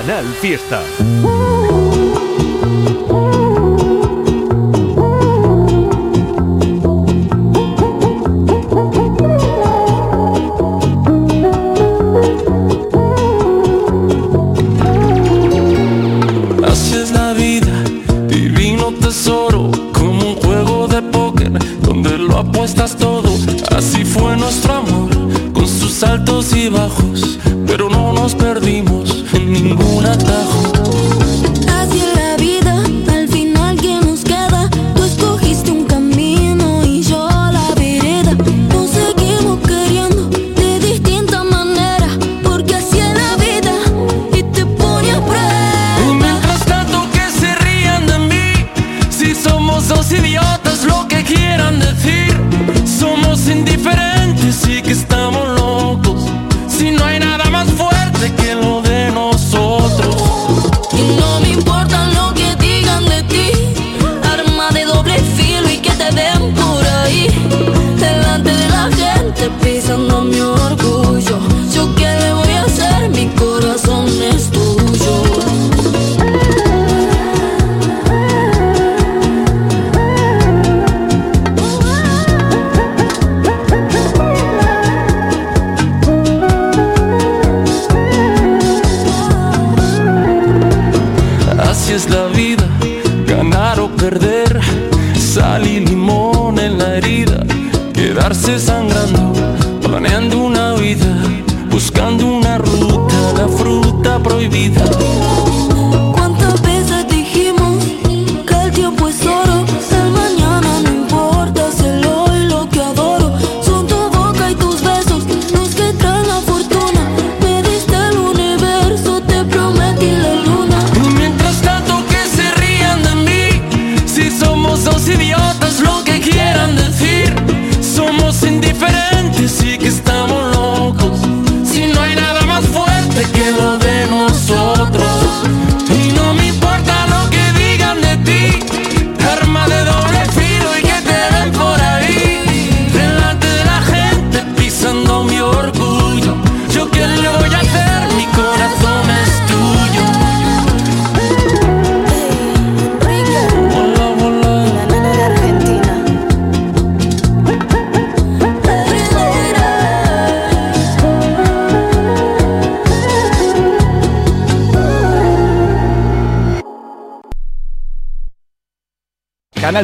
Canal 0.00 0.24
Fiesta. 0.40 1.59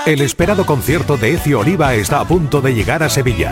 El 0.06 0.22
esperado 0.22 0.66
concierto 0.66 1.18
de 1.18 1.34
Ecio 1.34 1.60
Oliva 1.60 1.94
está 1.94 2.22
a 2.22 2.28
punto 2.28 2.62
de 2.62 2.74
llegar 2.74 3.04
a 3.04 3.10
Sevilla. 3.10 3.52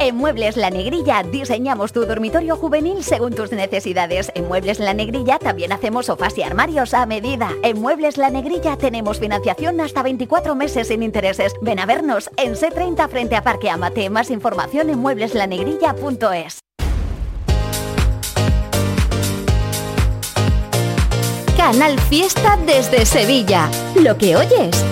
En 0.00 0.16
Muebles 0.16 0.56
La 0.56 0.70
Negrilla 0.70 1.22
diseñamos 1.22 1.92
tu 1.92 2.04
dormitorio 2.04 2.56
juvenil 2.56 3.02
según 3.02 3.32
tus 3.32 3.52
necesidades. 3.52 4.30
En 4.34 4.48
Muebles 4.48 4.78
La 4.78 4.92
Negrilla 4.92 5.38
también 5.38 5.72
hacemos 5.72 6.06
sofás 6.06 6.36
y 6.36 6.42
armarios 6.42 6.94
a 6.94 7.06
medida. 7.06 7.50
En 7.62 7.80
Muebles 7.80 8.16
La 8.16 8.30
Negrilla 8.30 8.76
tenemos 8.76 9.18
financiación 9.18 9.80
hasta 9.80 10.02
24 10.02 10.54
meses 10.54 10.88
sin 10.88 11.02
intereses. 11.02 11.54
Ven 11.62 11.78
a 11.78 11.86
vernos 11.86 12.30
en 12.36 12.54
C30 12.54 13.08
frente 13.08 13.36
a 13.36 13.42
Parque 13.42 13.70
Amate. 13.70 14.10
Más 14.10 14.30
información 14.30 14.90
en 14.90 14.98
muebleslanegrilla.es. 14.98 16.60
Canal 21.56 21.98
Fiesta 22.00 22.58
desde 22.66 23.06
Sevilla. 23.06 23.70
Lo 23.94 24.18
que 24.18 24.36
oyes. 24.36 24.84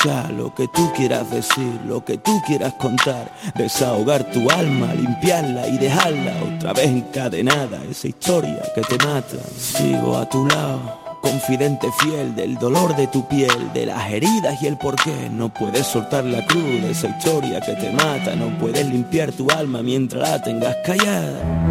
Escuchar 0.00 0.32
lo 0.32 0.54
que 0.54 0.68
tú 0.68 0.90
quieras 0.94 1.30
decir, 1.30 1.80
lo 1.86 2.04
que 2.04 2.16
tú 2.18 2.40
quieras 2.46 2.72
contar, 2.74 3.30
desahogar 3.54 4.30
tu 4.30 4.50
alma, 4.50 4.94
limpiarla 4.94 5.68
y 5.68 5.78
dejarla 5.78 6.32
otra 6.56 6.72
vez 6.72 6.86
encadenada, 6.86 7.82
esa 7.90 8.08
historia 8.08 8.62
que 8.74 8.80
te 8.82 8.96
mata. 9.04 9.36
Sigo 9.58 10.16
a 10.16 10.28
tu 10.28 10.46
lado, 10.46 11.18
confidente 11.20 11.88
fiel 11.98 12.34
del 12.34 12.56
dolor 12.56 12.96
de 12.96 13.08
tu 13.08 13.26
piel, 13.28 13.72
de 13.74 13.86
las 13.86 14.10
heridas 14.10 14.62
y 14.62 14.66
el 14.66 14.78
porqué. 14.78 15.28
No 15.30 15.52
puedes 15.52 15.86
soltar 15.86 16.24
la 16.24 16.44
cruz 16.46 16.64
de 16.64 16.90
esa 16.90 17.08
historia 17.08 17.60
que 17.60 17.74
te 17.74 17.90
mata, 17.90 18.34
no 18.36 18.58
puedes 18.58 18.86
limpiar 18.86 19.32
tu 19.32 19.50
alma 19.50 19.82
mientras 19.82 20.30
la 20.30 20.42
tengas 20.42 20.76
callada. 20.84 21.68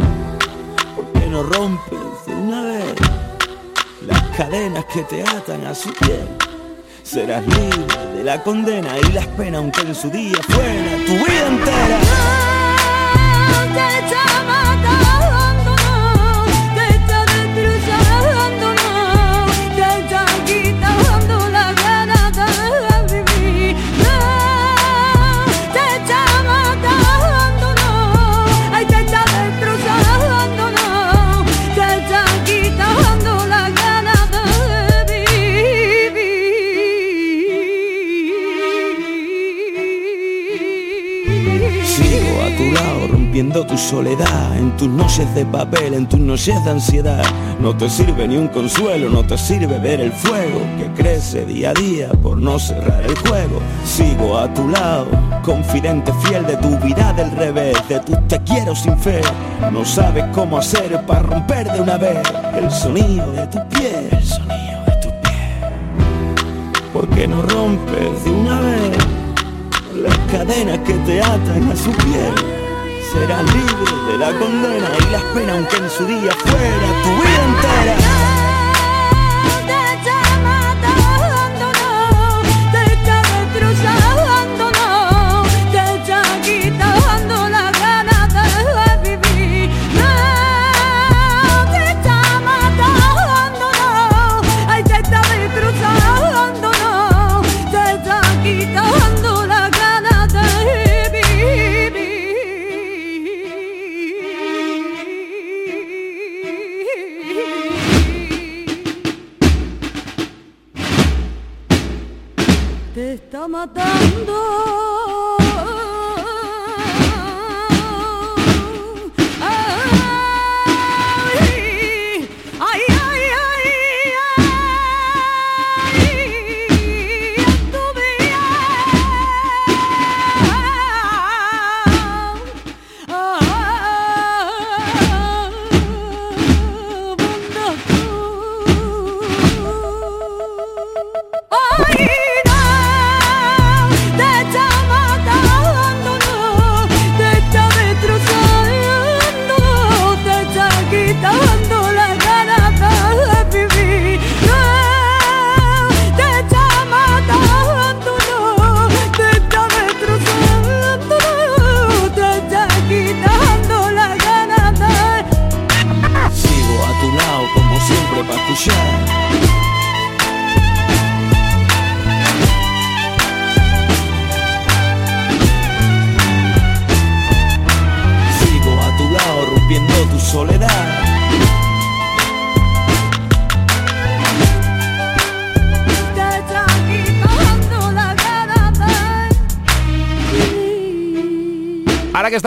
¿Por 0.96 1.12
qué 1.14 1.28
no 1.28 1.44
rompes 1.44 2.00
de 2.28 2.36
una 2.36 2.64
vez? 2.64 2.96
las 4.06 4.22
cadenas 4.38 4.86
que 4.86 5.04
te 5.04 5.22
atan 5.22 5.66
a 5.66 5.76
su 5.76 5.92
piel. 5.94 6.59
Serás 7.10 7.44
libre 7.44 8.18
de 8.18 8.24
la 8.24 8.44
condena 8.44 9.00
y 9.00 9.12
las 9.14 9.26
penas, 9.30 9.62
aunque 9.62 9.82
en 9.82 9.96
su 9.96 10.12
día 10.12 10.38
fuera 10.48 10.96
tu 11.08 11.14
vida 11.14 11.48
entera. 11.48 12.09
Rompiendo 43.40 43.66
tu 43.66 43.78
soledad 43.78 44.58
En 44.58 44.76
tus 44.76 44.90
noches 44.90 45.34
de 45.34 45.46
papel, 45.46 45.94
en 45.94 46.08
tus 46.08 46.20
noches 46.20 46.62
de 46.66 46.72
ansiedad. 46.72 47.24
No 47.60 47.76
te 47.76 47.90
sirve 47.90 48.28
ni 48.28 48.36
un 48.36 48.50
consuelo, 48.50 49.10
no 49.10 49.26
te 49.26 49.38
sirve 49.38 49.80
ver 49.80 50.02
el 50.02 50.12
fuego 50.12 50.60
Que 50.78 51.02
crece 51.02 51.46
día 51.46 51.70
a 51.70 51.74
día 51.74 52.10
por 52.22 52.38
no 52.38 52.60
cerrar 52.60 53.04
el 53.04 53.18
juego. 53.20 53.62
Sigo 53.86 54.38
a 54.38 54.54
tu 54.54 54.68
lado, 54.68 55.08
confidente 55.44 56.12
fiel 56.26 56.46
de 56.46 56.58
tu 56.58 56.78
vida 56.80 57.14
del 57.14 57.32
revés 57.32 57.78
De 57.88 58.00
tus 58.02 58.28
te 58.28 58.40
quiero 58.44 58.76
sin 58.76 58.98
fe. 58.98 59.22
No 59.72 59.86
sabes 59.86 60.26
cómo 60.34 60.58
hacer 60.58 61.06
para 61.06 61.22
romper 61.22 61.72
de 61.72 61.82
una 61.82 61.98
vez 61.98 62.22
El 62.54 62.70
sonido 62.70 63.32
de 63.32 63.48
tu 63.48 63.60
piel 63.70 64.10
El 64.12 64.26
sonido 64.26 64.84
de 64.86 64.96
tu 65.02 65.10
piel 65.22 66.92
¿Por 66.92 67.08
qué 67.10 67.28
no 67.28 67.42
rompes 67.42 68.26
de 68.26 68.32
una 68.32 68.60
vez 68.60 68.98
las 69.96 70.18
cadenas 70.32 70.80
que 70.80 70.94
te 70.94 71.22
atan 71.22 71.72
a 71.72 71.76
su 71.76 71.92
piel. 71.92 72.59
Serás 73.12 73.44
libre 73.56 74.12
de 74.12 74.18
la 74.20 74.38
condena 74.38 74.88
y 75.00 75.12
las 75.12 75.24
penas, 75.34 75.56
aunque 75.56 75.78
en 75.78 75.90
su 75.90 76.06
día 76.06 76.32
fuera 76.32 77.02
tu 77.02 77.10
vida 77.10 77.44
entera. 77.46 78.29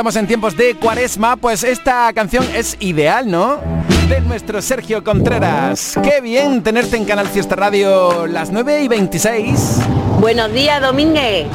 Estamos 0.03 0.17
en 0.17 0.27
tiempos 0.27 0.57
de 0.57 0.75
cuaresma, 0.75 1.37
pues 1.37 1.62
esta 1.62 2.12
canción 2.12 2.45
es 2.57 2.77
ideal, 2.81 3.31
¿no? 3.31 3.61
de 4.09 4.21
nuestro 4.21 4.61
Sergio 4.61 5.05
Contreras. 5.05 5.97
Qué 6.03 6.21
bien 6.21 6.61
tenerte 6.65 6.97
en 6.97 7.05
Canal 7.05 7.29
Fiesta 7.29 7.55
Radio 7.55 8.27
las 8.27 8.51
9 8.51 8.83
y 8.83 8.88
26. 8.88 9.79
Buenos 10.19 10.53
días, 10.53 10.83
Domínguez. 10.83 11.47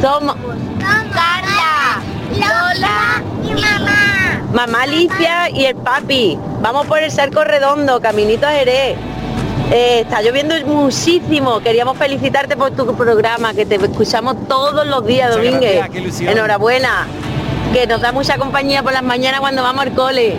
Somos 0.00 0.36
Carla, 0.80 2.00
Lola 2.30 3.22
y 3.44 3.52
mamá. 3.60 4.40
Mamá 4.54 4.82
Alicia 4.84 5.50
y 5.50 5.66
el 5.66 5.74
papi. 5.74 6.38
Vamos 6.62 6.86
por 6.86 6.98
el 6.98 7.10
cerco 7.10 7.44
redondo, 7.44 8.00
caminito 8.00 8.46
a 8.46 8.52
Jerez. 8.52 8.96
Eh, 9.70 10.00
está 10.00 10.22
lloviendo 10.22 10.54
muchísimo. 10.66 11.60
Queríamos 11.60 11.98
felicitarte 11.98 12.56
por 12.56 12.70
tu 12.70 12.86
programa, 12.96 13.52
que 13.52 13.66
te 13.66 13.74
escuchamos 13.74 14.48
todos 14.48 14.86
los 14.86 15.04
días, 15.04 15.30
Domínguez. 15.30 15.84
gracias. 15.90 16.20
Enhorabuena. 16.22 17.06
Que 17.72 17.86
nos 17.86 18.00
da 18.00 18.12
mucha 18.12 18.36
compañía 18.36 18.82
por 18.82 18.92
las 18.92 19.02
mañanas 19.02 19.40
cuando 19.40 19.62
vamos 19.62 19.82
al 19.82 19.92
cole. 19.94 20.36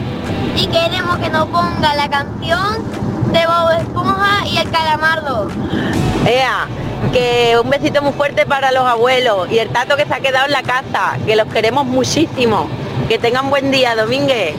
Y 0.55 0.67
queremos 0.67 1.17
que 1.17 1.29
nos 1.29 1.47
ponga 1.47 1.95
la 1.95 2.07
canción 2.07 2.83
de 3.31 3.45
Bob 3.47 3.71
Esponja 3.79 4.47
y 4.47 4.57
el 4.57 4.69
calamardo. 4.69 5.47
Ea, 6.27 6.67
que 7.11 7.57
un 7.61 7.69
besito 7.69 8.03
muy 8.03 8.13
fuerte 8.13 8.45
para 8.45 8.71
los 8.71 8.85
abuelos 8.85 9.49
y 9.51 9.57
el 9.57 9.69
tato 9.69 9.97
que 9.97 10.05
se 10.05 10.13
ha 10.13 10.19
quedado 10.19 10.45
en 10.45 10.51
la 10.51 10.61
casa, 10.61 11.17
que 11.25 11.35
los 11.35 11.47
queremos 11.47 11.85
muchísimo. 11.85 12.69
Que 13.09 13.17
tengan 13.17 13.49
buen 13.49 13.71
día, 13.71 13.95
Domínguez. 13.95 14.55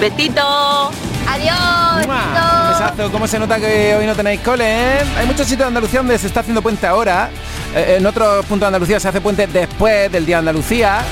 Besito. 0.00 0.90
Adiós. 1.28 2.06
Besazo. 2.06 3.10
¿Cómo 3.10 3.26
se 3.26 3.38
nota 3.38 3.58
que 3.58 3.94
hoy 3.94 4.06
no 4.06 4.14
tenéis 4.14 4.40
cole, 4.40 4.64
eh? 4.64 4.98
Hay 5.18 5.26
muchos 5.26 5.46
sitios 5.46 5.60
de 5.60 5.66
Andalucía 5.66 6.00
donde 6.00 6.18
se 6.18 6.26
está 6.26 6.40
haciendo 6.40 6.60
puente 6.60 6.86
ahora. 6.86 7.30
Eh, 7.74 7.96
en 7.98 8.06
otros 8.06 8.44
puntos 8.46 8.60
de 8.60 8.66
Andalucía 8.66 9.00
se 9.00 9.08
hace 9.08 9.20
puente 9.20 9.46
después 9.46 10.10
del 10.10 10.26
Día 10.26 10.36
de 10.36 10.40
Andalucía. 10.40 11.04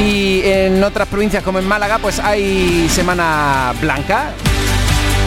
Y 0.00 0.42
en 0.44 0.82
otras 0.82 1.08
provincias 1.08 1.42
como 1.42 1.58
en 1.58 1.66
Málaga 1.66 1.98
pues 1.98 2.18
hay 2.18 2.88
Semana 2.88 3.72
Blanca. 3.80 4.32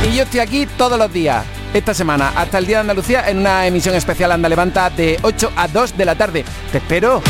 Y 0.09 0.15
yo 0.15 0.23
estoy 0.23 0.39
aquí 0.39 0.65
todos 0.77 0.99
los 0.99 1.11
días, 1.11 1.43
esta 1.73 1.93
semana, 1.93 2.31
hasta 2.35 2.57
el 2.59 2.67
Día 2.67 2.77
de 2.77 2.81
Andalucía, 2.81 3.27
en 3.27 3.39
una 3.39 3.65
emisión 3.65 3.95
especial 3.95 4.31
Anda 4.31 4.49
Levanta 4.49 4.89
de 4.89 5.17
8 5.21 5.51
a 5.55 5.67
2 5.67 5.97
de 5.97 6.05
la 6.05 6.15
tarde. 6.15 6.45
Te 6.71 6.77
espero. 6.77 7.21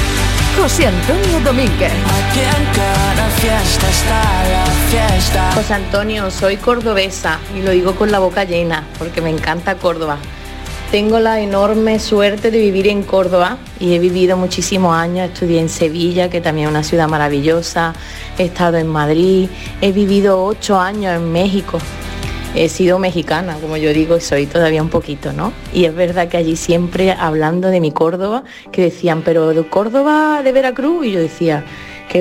José 0.57 0.87
Antonio 0.87 1.39
Domínguez. 1.41 1.91
José 5.53 5.73
Antonio, 5.73 6.31
soy 6.31 6.57
cordobesa 6.57 7.39
y 7.55 7.61
lo 7.61 7.71
digo 7.71 7.95
con 7.95 8.11
la 8.11 8.19
boca 8.19 8.43
llena 8.43 8.85
porque 8.97 9.21
me 9.21 9.29
encanta 9.29 9.75
Córdoba. 9.75 10.17
Tengo 10.95 11.19
la 11.19 11.41
enorme 11.41 11.99
suerte 11.99 12.51
de 12.51 12.57
vivir 12.57 12.87
en 12.87 13.03
Córdoba 13.03 13.57
y 13.81 13.95
he 13.95 13.99
vivido 13.99 14.37
muchísimos 14.37 14.95
años. 14.95 15.29
Estudié 15.29 15.59
en 15.59 15.67
Sevilla, 15.67 16.29
que 16.29 16.39
también 16.39 16.67
es 16.67 16.71
una 16.71 16.83
ciudad 16.83 17.09
maravillosa. 17.09 17.93
He 18.37 18.45
estado 18.45 18.77
en 18.77 18.87
Madrid. 18.87 19.49
He 19.81 19.91
vivido 19.91 20.41
ocho 20.41 20.79
años 20.79 21.17
en 21.17 21.33
México. 21.33 21.79
He 22.55 22.69
sido 22.69 22.97
mexicana, 22.97 23.57
como 23.59 23.75
yo 23.75 23.91
digo, 23.91 24.15
y 24.15 24.21
soy 24.21 24.45
todavía 24.45 24.81
un 24.81 24.87
poquito, 24.87 25.33
¿no? 25.33 25.51
Y 25.73 25.83
es 25.83 25.93
verdad 25.93 26.29
que 26.29 26.37
allí 26.37 26.55
siempre 26.55 27.11
hablando 27.11 27.67
de 27.67 27.81
mi 27.81 27.91
Córdoba, 27.91 28.45
que 28.71 28.83
decían, 28.83 29.21
pero 29.21 29.49
de 29.49 29.67
Córdoba 29.67 30.43
de 30.43 30.53
Veracruz, 30.53 31.07
y 31.07 31.11
yo 31.11 31.19
decía, 31.19 31.65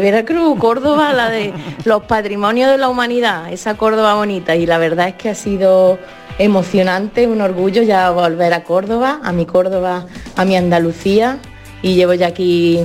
Veracruz, 0.00 0.58
Córdoba, 0.58 1.12
la 1.12 1.30
de 1.30 1.52
los 1.84 2.04
patrimonios 2.04 2.70
de 2.70 2.78
la 2.78 2.88
humanidad, 2.88 3.52
esa 3.52 3.76
Córdoba 3.76 4.14
bonita. 4.14 4.56
Y 4.56 4.66
la 4.66 4.78
verdad 4.78 5.08
es 5.08 5.14
que 5.14 5.28
ha 5.30 5.34
sido 5.34 5.98
emocionante, 6.38 7.26
un 7.26 7.40
orgullo 7.40 7.82
ya 7.82 8.10
volver 8.10 8.52
a 8.54 8.64
Córdoba, 8.64 9.20
a 9.22 9.32
mi 9.32 9.46
Córdoba, 9.46 10.06
a 10.36 10.44
mi 10.44 10.56
Andalucía. 10.56 11.38
Y 11.82 11.94
llevo 11.94 12.14
ya 12.14 12.28
aquí 12.28 12.80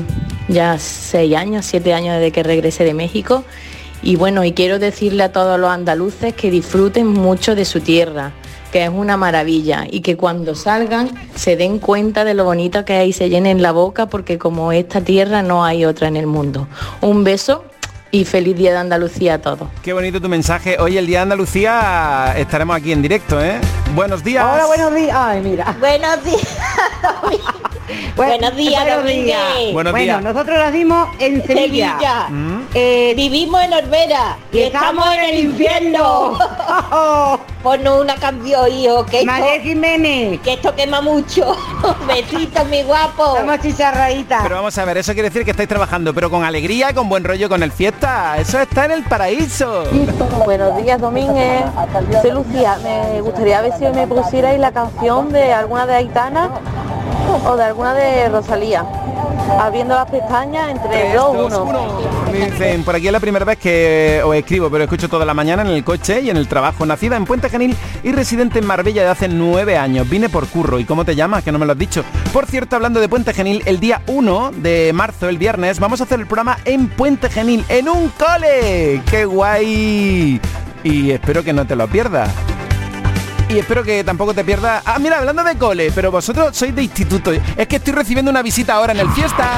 ya 0.50 0.78
seis 0.78 1.36
años, 1.36 1.65
siete 1.65 1.93
años 1.93 2.15
desde 2.15 2.32
que 2.32 2.43
regresé 2.43 2.84
de 2.84 2.93
México. 2.93 3.43
Y 4.02 4.15
bueno, 4.15 4.43
y 4.45 4.54
quiero 4.54 4.80
decirle 4.80 5.24
a 5.24 5.32
todos 5.32 5.60
los 5.60 5.69
andaluces 5.69 6.34
que 6.34 6.50
disfruten 6.50 7.08
mucho 7.08 7.56
de 7.56 7.65
su 7.65 7.82
tierra, 7.82 8.32
que 8.71 8.84
es 8.84 8.89
una 8.89 9.17
maravilla 9.17 9.86
y 9.89 10.01
que 10.01 10.17
cuando 10.17 10.55
salgan 10.55 11.10
se 11.36 11.55
den 11.55 11.79
cuenta 11.79 12.23
de 12.23 12.34
lo 12.34 12.45
bonito 12.45 12.86
que 12.86 12.93
hay 12.93 13.10
y 13.10 13.13
se 13.13 13.29
llenen 13.29 13.62
la 13.62 13.71
boca 13.71 14.08
porque 14.08 14.38
como 14.38 14.71
esta 14.71 15.01
tierra 15.01 15.41
no 15.41 15.65
hay 15.65 15.86
otra 15.86 16.08
en 16.08 16.17
el 16.17 16.27
mundo. 16.27 16.67
Un 17.01 17.23
beso 17.23 17.63
y 18.12 18.25
feliz 18.25 18.58
día 18.58 18.71
de 18.71 18.77
Andalucía 18.77 19.36
a 19.36 19.38
todos. 19.39 19.67
Qué 19.84 19.93
bonito 19.93 20.19
tu 20.19 20.29
mensaje. 20.29 20.77
Hoy 20.79 20.97
el 20.97 21.05
Día 21.05 21.19
de 21.19 21.23
Andalucía 21.23 22.34
estaremos 22.38 22.75
aquí 22.75 22.91
en 22.91 23.01
directo, 23.01 23.43
¿eh? 23.43 23.60
Buenos 23.93 24.23
días. 24.23 24.45
Hola, 24.51 24.65
buenos 24.65 24.95
días. 24.95 25.15
Ay, 25.15 25.41
mira. 25.41 25.75
Buenos 25.79 26.23
días. 26.23 26.58
Buenos 28.15 28.55
días, 28.55 28.84
buenos 28.84 29.05
días. 29.05 29.41
Buenos 29.73 29.93
bueno, 29.93 30.03
días. 30.03 30.23
nosotros 30.23 30.58
nacimos 30.58 31.10
en 31.19 31.45
Sevilla. 31.45 31.91
Sevilla. 31.91 32.27
Mm. 32.29 32.67
Eh, 32.73 33.13
Vivimos 33.15 33.63
en 33.63 33.73
Orbera 33.73 34.38
y 34.51 34.60
estamos 34.60 35.08
en 35.13 35.23
el 35.23 35.39
infierno. 35.39 36.38
Ponnos 37.63 38.02
una 38.02 38.15
canción, 38.15 38.72
hijo, 38.72 39.06
que 39.06 39.26
María 39.26 39.56
esto, 39.56 39.67
Jiménez. 39.67 40.39
que 40.41 40.54
esto 40.54 40.74
quema 40.76 41.02
mucho. 41.02 41.58
Besitos, 42.08 42.65
mi 42.67 42.84
guapo. 42.84 43.36
Somos 43.36 43.60
chicharraditas. 43.60 44.43
Pero 44.43 44.56
vamos 44.56 44.78
a 44.78 44.86
ver, 44.86 44.98
eso 44.98 45.12
quiere 45.13 45.28
decir 45.30 45.43
que 45.43 45.52
estáis 45.52 45.67
trabajando, 45.67 46.13
pero 46.13 46.30
con 46.30 46.45
alegría, 46.45 46.93
con 46.93 47.10
buen 47.10 47.24
rollo, 47.26 47.50
con 47.50 47.62
el 47.62 47.74
fiesta. 47.74 48.38
Eso 48.38 48.60
está 48.60 48.86
en 48.86 48.91
el 48.91 49.04
paraíso. 49.04 49.84
Buenos 50.45 50.78
días, 50.82 51.02
Domínguez. 51.02 51.63
Soy 52.22 52.32
Lucía. 52.32 52.78
Me 52.82 53.19
gustaría 53.22 53.62
ver 53.62 53.74
si 53.78 53.86
me 53.88 54.08
pusierais 54.08 54.60
la 54.60 54.72
canción 54.72 55.30
de 55.32 55.52
alguna 55.52 55.86
de 55.86 55.95
Aitana 55.95 56.50
o 57.45 57.58
de 57.58 57.63
alguna 57.65 57.93
de 57.93 58.30
Rosalía. 58.30 58.86
Abriendo 59.57 59.95
las 59.95 60.09
pestañas 60.09 60.71
entre 60.71 60.89
Tres, 60.89 61.13
2, 61.15 61.38
dos, 61.38 61.53
1. 61.53 61.63
uno. 61.63 61.99
Me 62.31 62.49
dicen, 62.49 62.83
por 62.83 62.95
aquí 62.95 63.07
es 63.07 63.13
la 63.13 63.19
primera 63.19 63.45
vez 63.45 63.57
que 63.57 64.21
os 64.23 64.35
escribo, 64.35 64.69
pero 64.69 64.83
escucho 64.83 65.09
toda 65.09 65.25
la 65.25 65.33
mañana 65.33 65.63
en 65.63 65.69
el 65.69 65.83
coche 65.83 66.21
y 66.21 66.29
en 66.29 66.38
el 66.38 66.47
trabajo. 66.47 66.85
Nacida 66.85 67.17
en 67.17 67.25
Puente 67.25 67.49
Genil 67.49 67.75
y 68.03 68.12
residente 68.12 68.59
en 68.59 68.65
Marbella 68.65 69.03
de 69.03 69.09
hace 69.09 69.27
nueve 69.27 69.77
años. 69.77 70.09
Vine 70.09 70.29
por 70.29 70.47
curro. 70.47 70.79
¿Y 70.79 70.85
cómo 70.85 71.05
te 71.05 71.15
llamas? 71.15 71.43
Que 71.43 71.51
no 71.51 71.59
me 71.59 71.65
lo 71.65 71.73
has 71.73 71.77
dicho. 71.77 72.03
Por 72.31 72.45
cierto, 72.45 72.75
hablando 72.75 72.99
de 72.99 73.09
Puente 73.09 73.33
Genil, 73.33 73.63
el 73.65 73.79
día 73.79 74.01
1 74.07 74.51
de 74.57 74.91
marzo, 74.93 75.27
el 75.27 75.38
viernes, 75.38 75.79
vamos 75.79 76.01
a 76.01 76.03
hacer 76.03 76.19
el 76.19 76.27
programa 76.27 76.57
en 76.65 76.88
Puente 76.89 77.29
Genil, 77.29 77.65
en 77.69 77.89
un 77.89 78.09
cole. 78.09 79.01
¡Qué 79.09 79.25
guay! 79.25 80.39
Y 80.83 81.12
espero 81.12 81.43
que 81.43 81.53
no 81.53 81.65
te 81.65 81.75
lo 81.75 81.88
pierdas. 81.88 82.29
Y 83.49 83.57
espero 83.57 83.83
que 83.83 84.03
tampoco 84.03 84.33
te 84.35 84.43
pierdas. 84.45 84.83
Ah, 84.85 84.99
mira, 84.99 85.17
hablando 85.17 85.43
de 85.43 85.57
cole, 85.57 85.91
pero 85.93 86.12
vosotros 86.12 86.55
sois 86.55 86.73
de 86.75 86.83
instituto. 86.83 87.31
Es 87.31 87.67
que 87.67 87.77
estoy 87.77 87.93
recibiendo 87.93 88.29
una 88.29 88.43
visita 88.43 88.75
ahora 88.75 88.93
en 88.93 88.99
el 88.99 89.09
fiesta. 89.09 89.57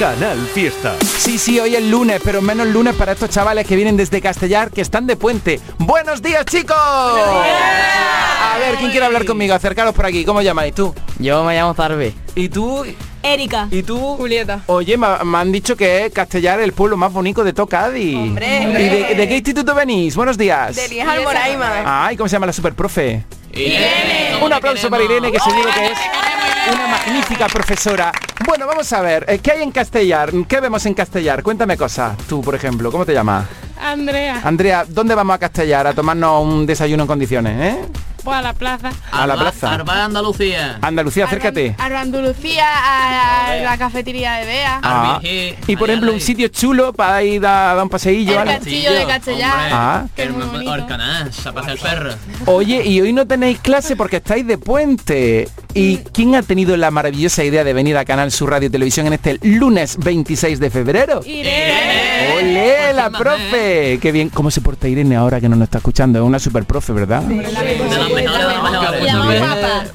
Canal 0.00 0.38
Fiesta. 0.54 0.96
Sí, 1.18 1.36
sí, 1.36 1.60
hoy 1.60 1.76
es 1.76 1.82
lunes, 1.84 2.22
pero 2.24 2.40
menos 2.40 2.66
lunes 2.68 2.94
para 2.94 3.12
estos 3.12 3.28
chavales 3.28 3.66
que 3.66 3.76
vienen 3.76 3.98
desde 3.98 4.22
Castellar, 4.22 4.70
que 4.70 4.80
están 4.80 5.06
de 5.06 5.14
puente. 5.14 5.60
¡Buenos 5.76 6.22
días, 6.22 6.46
chicos! 6.46 6.74
A 6.74 8.56
ver, 8.58 8.76
¿quién 8.76 8.90
quiere 8.92 9.04
hablar 9.04 9.26
conmigo? 9.26 9.52
Acercaros 9.52 9.94
por 9.94 10.06
aquí. 10.06 10.24
¿Cómo 10.24 10.40
llamáis 10.40 10.74
tú? 10.74 10.94
Yo 11.18 11.44
me 11.44 11.54
llamo 11.54 11.74
Zarbe. 11.74 12.14
¿Y 12.34 12.48
tú? 12.48 12.82
Erika. 13.22 13.68
¿Y 13.70 13.82
tú? 13.82 14.16
Julieta. 14.16 14.62
Oye, 14.68 14.96
me, 14.96 15.06
me 15.22 15.36
han 15.36 15.52
dicho 15.52 15.76
que 15.76 16.06
es 16.06 16.12
Castellar 16.14 16.60
el 16.60 16.72
pueblo 16.72 16.96
más 16.96 17.12
bonito 17.12 17.44
de 17.44 17.52
Tocadi. 17.52 18.14
Hombre. 18.14 18.62
¿Y 18.62 18.88
de, 18.88 19.14
de 19.16 19.28
qué 19.28 19.36
instituto 19.36 19.74
venís? 19.74 20.16
Buenos 20.16 20.38
días. 20.38 20.76
De 20.76 20.86
Elías 20.86 21.08
Almoraima. 21.08 22.06
Ay, 22.06 22.16
¿cómo 22.16 22.26
se 22.26 22.36
llama 22.36 22.46
la 22.46 22.54
superprofe? 22.54 23.22
Un 24.40 24.50
aplauso 24.50 24.88
para 24.88 25.04
Irene, 25.04 25.30
que 25.30 25.38
seguro 25.40 25.68
que 25.74 25.92
es 25.92 25.98
una 26.72 26.86
magnífica 26.86 27.48
profesora. 27.48 28.10
Bueno, 28.50 28.66
vamos 28.66 28.92
a 28.92 29.00
ver, 29.00 29.26
eh, 29.28 29.38
¿qué 29.38 29.52
hay 29.52 29.62
en 29.62 29.70
Castellar? 29.70 30.32
¿Qué 30.48 30.58
vemos 30.58 30.84
en 30.84 30.92
Castellar? 30.92 31.40
Cuéntame 31.40 31.76
cosas. 31.76 32.16
Tú, 32.26 32.40
por 32.40 32.56
ejemplo, 32.56 32.90
¿cómo 32.90 33.06
te 33.06 33.12
llamas? 33.12 33.46
Andrea. 33.80 34.40
Andrea, 34.42 34.84
¿dónde 34.88 35.14
vamos 35.14 35.36
a 35.36 35.38
Castellar 35.38 35.86
a 35.86 35.92
tomarnos 35.92 36.42
un 36.42 36.66
desayuno 36.66 37.04
en 37.04 37.06
condiciones, 37.06 37.74
eh? 37.74 37.78
Pues 38.22 38.36
a 38.36 38.42
la 38.42 38.52
plaza. 38.52 38.90
A 39.10 39.26
la 39.26 39.36
plaza. 39.36 39.72
Arba 39.72 40.04
Andalucía. 40.04 40.78
Andalucía, 40.82 41.24
acércate. 41.24 41.74
A 41.78 41.86
Andalucía, 42.00 42.66
a, 42.66 43.56
la 43.56 43.78
cafetería 43.78 44.34
de 44.34 44.46
Bea. 44.46 44.80
Ah, 44.82 45.20
y 45.22 45.76
por 45.76 45.88
ejemplo, 45.88 46.12
un 46.12 46.20
sitio 46.20 46.48
chulo 46.48 46.92
para 46.92 47.22
ir 47.22 47.44
a 47.46 47.74
dar 47.74 47.82
un 47.82 47.88
paseillo. 47.88 48.32
El 48.32 48.38
¿vale? 48.38 48.54
castillo 48.56 48.92
de 48.92 49.06
Castellar. 49.06 49.70
Ah. 49.72 50.06
Que 50.14 50.24
es 50.24 50.30
muy 50.30 50.44
bonito. 50.44 50.74
El 50.74 51.78
perro. 51.78 52.10
Oye, 52.46 52.84
y 52.84 53.00
hoy 53.00 53.12
no 53.12 53.26
tenéis 53.26 53.58
clase 53.60 53.96
porque 53.96 54.16
estáis 54.16 54.46
de 54.46 54.58
puente. 54.58 55.48
¿Y 55.72 55.98
quién 55.98 56.34
ha 56.34 56.42
tenido 56.42 56.76
la 56.76 56.90
maravillosa 56.90 57.44
idea 57.44 57.64
de 57.64 57.72
venir 57.72 57.96
a 57.96 58.04
Canal 58.04 58.32
Sur 58.40 58.48
Radio 58.48 58.68
y 58.68 58.70
Televisión 58.70 59.06
en 59.06 59.12
este 59.12 59.38
lunes 59.42 59.98
26 59.98 60.58
de 60.60 60.70
febrero? 60.70 61.20
Irene. 61.26 62.38
¡Olé, 62.38 62.94
la 62.94 63.10
profe! 63.10 63.98
Qué 64.00 64.10
bien. 64.12 64.30
¿Cómo 64.30 64.50
se 64.50 64.62
porta 64.62 64.88
Irene 64.88 65.14
ahora 65.14 65.42
que 65.42 65.48
no 65.50 65.56
nos 65.56 65.66
está 65.66 65.76
escuchando? 65.76 66.20
Es 66.20 66.24
una 66.24 66.38
super 66.38 66.64
profe, 66.64 66.94
¿verdad? 66.94 67.22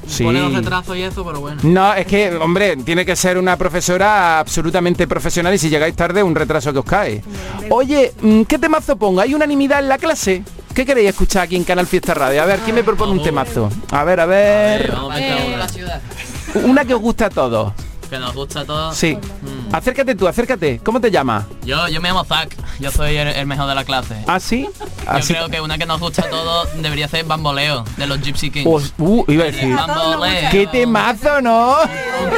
Sí. 0.06 0.22
Y 0.22 1.02
eso, 1.02 1.24
pero 1.24 1.40
bueno. 1.40 1.60
No, 1.64 1.92
es 1.94 2.06
que, 2.06 2.36
hombre, 2.36 2.76
tiene 2.76 3.04
que 3.04 3.16
ser 3.16 3.36
una 3.36 3.56
profesora 3.56 4.38
absolutamente 4.38 5.08
profesional 5.08 5.52
y 5.52 5.58
si 5.58 5.68
llegáis 5.68 5.96
tarde, 5.96 6.22
un 6.22 6.36
retraso 6.36 6.72
que 6.72 6.78
os 6.78 6.84
cae. 6.84 7.24
Oye, 7.68 8.12
mm, 8.22 8.42
¿qué 8.42 8.60
temazo 8.60 8.94
pongo? 8.94 9.22
¿Hay 9.22 9.34
unanimidad 9.34 9.80
en 9.80 9.88
la 9.88 9.98
clase? 9.98 10.44
¿Qué 10.72 10.86
queréis 10.86 11.08
escuchar 11.08 11.42
aquí 11.42 11.56
en 11.56 11.64
Canal 11.64 11.88
Fiesta 11.88 12.14
Radio? 12.14 12.44
A 12.44 12.46
ver, 12.46 12.60
¿quién 12.60 12.76
me 12.76 12.84
propone 12.84 13.10
un 13.10 13.24
temazo? 13.24 13.70
A 13.90 14.04
ver, 14.04 14.20
a 14.20 14.26
ver. 14.26 14.94
ciudad. 15.68 16.00
Una 16.62 16.84
que 16.84 16.94
os 16.94 17.00
gusta 17.00 17.26
a 17.26 17.30
todos. 17.30 17.72
Que 18.08 18.18
nos 18.20 18.34
gusta 18.34 18.64
todo. 18.64 18.92
Sí. 18.94 19.18
Acércate 19.72 20.14
tú, 20.14 20.28
acércate. 20.28 20.80
¿Cómo 20.84 21.00
te 21.00 21.10
llamas? 21.10 21.44
Yo, 21.64 21.88
yo 21.88 22.00
me 22.00 22.08
llamo 22.08 22.24
Zack, 22.24 22.54
yo 22.78 22.90
soy 22.92 23.16
el, 23.16 23.28
el 23.28 23.46
mejor 23.46 23.66
de 23.68 23.74
la 23.74 23.84
clase. 23.84 24.14
¿Ah, 24.28 24.38
sí? 24.38 24.68
Yo 24.78 25.10
Así- 25.10 25.34
creo 25.34 25.48
que 25.48 25.60
una 25.60 25.76
que 25.76 25.86
nos 25.86 25.98
gusta 26.00 26.22
a 26.22 26.30
todos 26.30 26.68
debería 26.80 27.08
ser 27.08 27.24
Bamboleo, 27.24 27.84
de 27.96 28.06
los 28.06 28.20
Gypsy 28.20 28.50
Kings. 28.50 28.66
Os- 28.70 28.94
uh, 28.98 29.24
iba 29.26 29.42
a 29.42 29.46
decir. 29.46 29.74
Bamboleo. 29.74 30.50
¡Qué 30.52 30.68
temazo, 30.68 31.40
no! 31.42 31.78
Un 31.82 32.30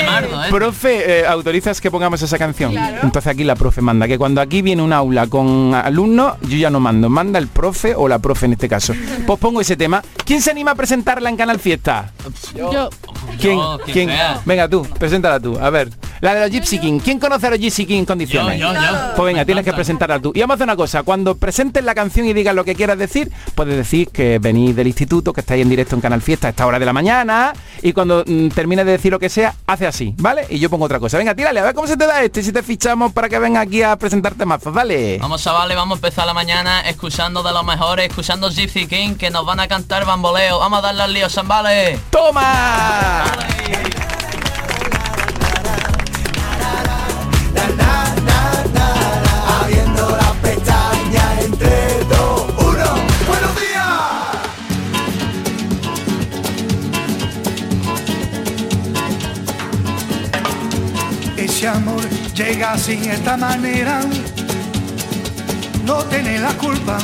temardo, 0.00 0.44
¿eh? 0.44 0.48
Profe, 0.50 1.20
eh, 1.20 1.26
¿autorizas 1.26 1.80
que 1.80 1.90
pongamos 1.90 2.22
esa 2.22 2.38
canción? 2.38 2.72
Claro. 2.72 3.00
Entonces 3.02 3.30
aquí 3.30 3.44
la 3.44 3.54
profe 3.54 3.82
manda, 3.82 4.08
que 4.08 4.16
cuando 4.16 4.40
aquí 4.40 4.62
viene 4.62 4.82
un 4.82 4.92
aula 4.94 5.26
con 5.26 5.74
alumnos, 5.74 6.36
yo 6.42 6.56
ya 6.56 6.70
no 6.70 6.80
mando, 6.80 7.10
manda 7.10 7.38
el 7.38 7.48
profe 7.48 7.94
o 7.94 8.08
la 8.08 8.18
profe 8.18 8.46
en 8.46 8.52
este 8.54 8.68
caso. 8.68 8.94
Pues 9.26 9.38
pongo 9.38 9.60
ese 9.60 9.76
tema. 9.76 10.02
¿Quién 10.24 10.40
se 10.40 10.50
anima 10.50 10.70
a 10.70 10.74
presentarla 10.74 11.28
en 11.28 11.36
Canal 11.36 11.58
Fiesta? 11.60 12.12
Yo. 12.54 12.88
¿Quién? 13.40 13.58
¿Quién? 13.92 14.10
Venga 14.44 14.68
tú, 14.68 14.82
preséntala 14.98 15.40
tú. 15.40 15.58
A 15.58 15.70
ver, 15.70 15.88
la 16.22 16.34
de 16.34 16.40
los 16.40 16.50
Gypsy 16.50 16.78
King. 16.78 17.00
¿Quién 17.00 17.18
conoce 17.18 17.48
a 17.48 17.50
los 17.50 17.58
Gypsy 17.58 17.84
King 17.84 17.98
en 17.98 18.04
condiciones? 18.06 18.58
Yo, 18.58 18.72
yo, 18.72 18.80
yo. 18.80 19.14
Pues 19.16 19.26
venga, 19.26 19.44
tienes 19.44 19.64
que 19.64 19.72
presentarla 19.72 20.20
tú. 20.20 20.30
Y 20.32 20.40
vamos 20.40 20.54
a 20.54 20.54
hacer 20.54 20.64
una 20.66 20.76
cosa, 20.76 21.02
cuando 21.02 21.34
presentes 21.34 21.82
la 21.82 21.96
canción 21.96 22.26
y 22.26 22.32
digas 22.32 22.54
lo 22.54 22.64
que 22.64 22.76
quieras 22.76 22.96
decir, 22.96 23.32
puedes 23.56 23.76
decir 23.76 24.08
que 24.08 24.38
venís 24.38 24.76
del 24.76 24.86
instituto, 24.86 25.32
que 25.32 25.40
estáis 25.40 25.62
en 25.62 25.68
directo 25.68 25.96
en 25.96 26.00
Canal 26.00 26.22
Fiesta 26.22 26.46
a 26.46 26.50
esta 26.50 26.64
hora 26.64 26.78
de 26.78 26.86
la 26.86 26.92
mañana, 26.92 27.52
y 27.82 27.92
cuando 27.92 28.22
mm, 28.24 28.48
termines 28.48 28.86
de 28.86 28.92
decir 28.92 29.10
lo 29.10 29.18
que 29.18 29.28
sea, 29.28 29.52
hace 29.66 29.84
así, 29.84 30.14
¿vale? 30.18 30.46
Y 30.48 30.60
yo 30.60 30.70
pongo 30.70 30.84
otra 30.84 31.00
cosa. 31.00 31.18
Venga, 31.18 31.34
tírale, 31.34 31.58
a 31.58 31.64
ver 31.64 31.74
cómo 31.74 31.88
se 31.88 31.96
te 31.96 32.06
da 32.06 32.22
este, 32.22 32.44
si 32.44 32.52
te 32.52 32.62
fichamos 32.62 33.12
para 33.12 33.28
que 33.28 33.40
venga 33.40 33.60
aquí 33.60 33.82
a 33.82 33.96
presentarte 33.96 34.46
mazos, 34.46 34.72
dale. 34.72 35.18
Vamos 35.18 35.42
chavales, 35.42 35.76
vamos 35.76 35.96
a 35.96 35.98
empezar 35.98 36.24
la 36.24 36.34
mañana 36.34 36.82
escuchando 36.82 37.42
de 37.42 37.50
los 37.50 37.64
mejores, 37.64 38.08
escuchando 38.08 38.48
Gypsy 38.48 38.86
King 38.86 39.16
que 39.16 39.30
nos 39.30 39.44
van 39.44 39.58
a 39.58 39.66
cantar 39.66 40.06
bamboleo. 40.06 40.60
Vamos 40.60 40.78
a 40.78 40.82
darle 40.82 41.02
al 41.02 41.12
lío, 41.12 41.28
Zambales. 41.28 41.98
¡Toma! 42.10 43.24
llega 62.34 62.72
así 62.72 63.00
esta 63.08 63.36
manera, 63.36 64.00
no 65.84 65.98
tiene 66.04 66.38
la 66.38 66.52
culpa. 66.54 66.98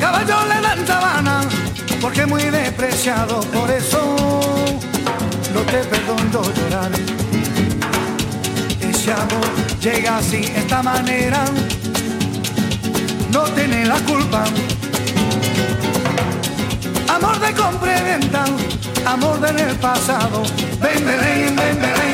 Caballo 0.00 0.36
le 0.46 0.60
dan 0.60 0.86
sabana, 0.86 1.40
porque 2.00 2.26
muy 2.26 2.42
despreciado, 2.44 3.40
por 3.40 3.70
eso 3.70 4.16
no 5.54 5.60
te 5.60 5.78
perdono 5.84 6.42
llorar. 6.54 6.90
Ese 8.80 9.12
amor 9.12 9.48
llega 9.80 10.18
así 10.18 10.44
esta 10.56 10.82
manera, 10.82 11.44
no 13.32 13.42
tiene 13.44 13.86
la 13.86 13.96
culpa. 14.00 14.44
Amor 17.08 17.38
de 17.40 17.52
compra 17.54 17.98
y 17.98 18.02
venta, 18.04 18.44
amor 19.06 19.40
del 19.40 19.76
pasado, 19.76 20.42
ven, 20.80 21.04
ven, 21.04 21.56
ven, 21.56 21.80
ven. 21.80 22.13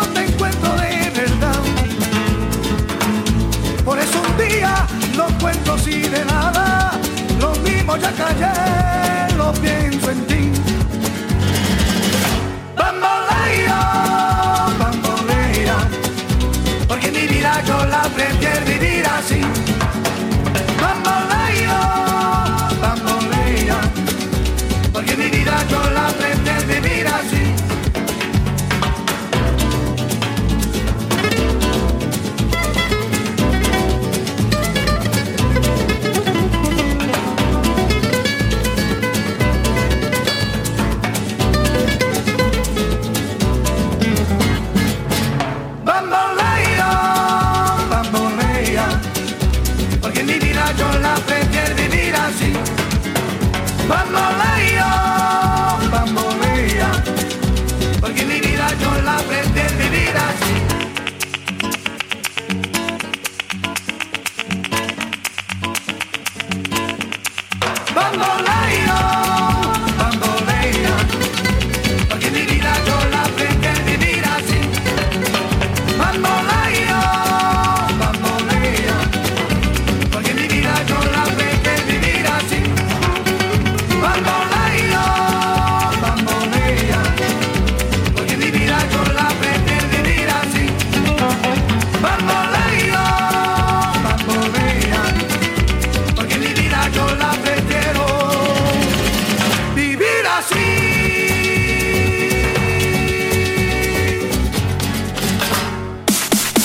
no 5.41 5.47
cuento 5.47 5.73
así 5.73 6.01
de 6.01 6.23
nada. 6.25 6.91
Lo 7.39 7.51
mismo 7.61 7.97
ya 7.97 8.11
callé, 8.11 9.35
lo 9.35 9.51
pienso 9.53 10.11
en 10.11 10.27
ti. 10.27 10.40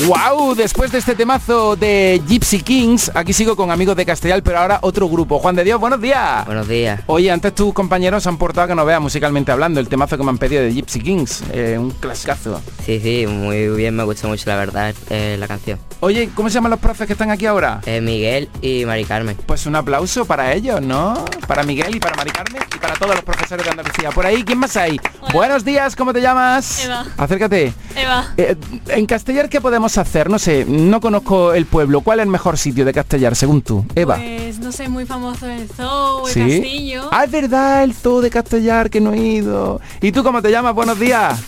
¡Wow! 0.07 0.46
Después 0.55 0.93
de 0.93 0.99
este 0.99 1.15
temazo 1.15 1.77
de 1.77 2.23
Gypsy 2.27 2.61
Kings, 2.61 3.11
aquí 3.15 3.33
sigo 3.33 3.57
con 3.57 3.71
amigos 3.71 3.97
de 3.97 4.07
Castellal, 4.07 4.43
pero 4.43 4.59
ahora 4.59 4.79
otro 4.83 5.09
grupo. 5.09 5.39
Juan 5.39 5.57
de 5.57 5.65
Dios, 5.65 5.81
buenos 5.81 6.01
días. 6.01 6.47
Buenos 6.47 6.69
días. 6.69 7.01
Oye, 7.07 7.31
antes 7.31 7.55
tus 7.55 7.75
compañeros 7.75 8.23
se 8.23 8.29
han 8.29 8.39
portado 8.39 8.69
que 8.69 8.75
no 8.75 8.85
veas 8.85 9.01
musicalmente 9.01 9.51
hablando 9.53 9.81
el 9.81 9.89
temazo 9.89 10.17
que 10.17 10.23
me 10.25 10.31
han 10.31 10.39
pedido 10.39 10.63
de 10.63 10.73
Gypsy 10.73 11.01
Kings. 11.01 11.43
eh, 11.53 11.77
un 11.79 11.91
clasicazo. 11.91 12.61
Sí, 12.85 13.01
sí, 13.01 13.27
muy 13.27 13.69
bien, 13.69 13.97
me 13.97 14.05
gusta 14.05 14.29
mucho 14.29 14.45
la 14.49 14.57
verdad 14.57 14.95
eh, 15.11 15.37
la 15.39 15.49
canción. 15.49 15.79
Oye, 16.01 16.31
¿cómo 16.35 16.49
se 16.49 16.55
llaman 16.55 16.71
los 16.71 16.81
profes 16.81 17.07
que 17.07 17.15
están 17.15 17.31
aquí 17.31 17.47
ahora? 17.47 17.81
Eh, 17.87 18.01
Miguel 18.01 18.49
y 18.63 18.85
Mari 18.85 19.05
Carmen. 19.05 19.37
Pues 19.47 19.67
un 19.67 19.75
aplauso 19.77 20.25
para 20.27 20.53
ellos, 20.53 20.81
¿no? 20.81 21.25
Para 21.47 21.63
Miguel 21.65 21.97
y 21.97 22.01
para 22.01 22.15
Mari 22.17 22.31
Carmen 22.31 22.63
y 22.75 22.79
para 22.79 22.95
todos 22.95 23.15
los 23.15 23.25
profesores 23.25 23.65
de 23.65 23.71
Andalucía. 23.71 24.11
Por 24.11 24.25
ahí, 24.27 24.43
¿quién 24.45 24.59
más 24.59 24.77
hay? 24.77 25.01
Buenos 25.33 25.65
días, 25.65 25.97
¿cómo 25.97 26.13
te 26.13 26.21
llamas? 26.21 26.85
Eva. 26.85 27.05
Acércate. 27.17 27.73
Eva. 27.97 28.33
Eh, 28.37 28.55
en 28.89 29.07
Castellar, 29.07 29.49
¿qué 29.49 29.61
podemos 29.61 29.97
hacer? 29.99 30.31
No 30.37 30.41
sé, 30.41 30.67
no 30.69 31.01
conozco 31.01 31.55
el 31.55 31.65
pueblo. 31.65 32.03
¿Cuál 32.03 32.19
es 32.19 32.25
el 32.25 32.29
mejor 32.31 32.59
sitio 32.59 32.85
de 32.85 32.93
Castellar, 32.93 33.35
según 33.35 33.63
tú? 33.63 33.87
Eva. 33.95 34.17
Pues 34.17 34.59
no 34.59 34.71
sé, 34.71 34.87
muy 34.87 35.07
famoso 35.07 35.47
el 35.49 35.67
zoo, 35.67 36.29
el 36.29 36.35
¿Sí? 36.35 36.61
castillo. 36.61 37.09
Ah, 37.11 37.25
es 37.25 37.31
verdad, 37.31 37.83
el 37.85 37.95
zoo 37.95 38.21
de 38.21 38.29
Castellar 38.29 38.91
que 38.91 39.01
no 39.01 39.15
he 39.15 39.19
ido. 39.19 39.81
¿Y 40.03 40.13
tú 40.13 40.23
cómo 40.23 40.43
te 40.43 40.51
llamas? 40.51 40.75
Buenos 40.75 40.99
días. 41.01 41.41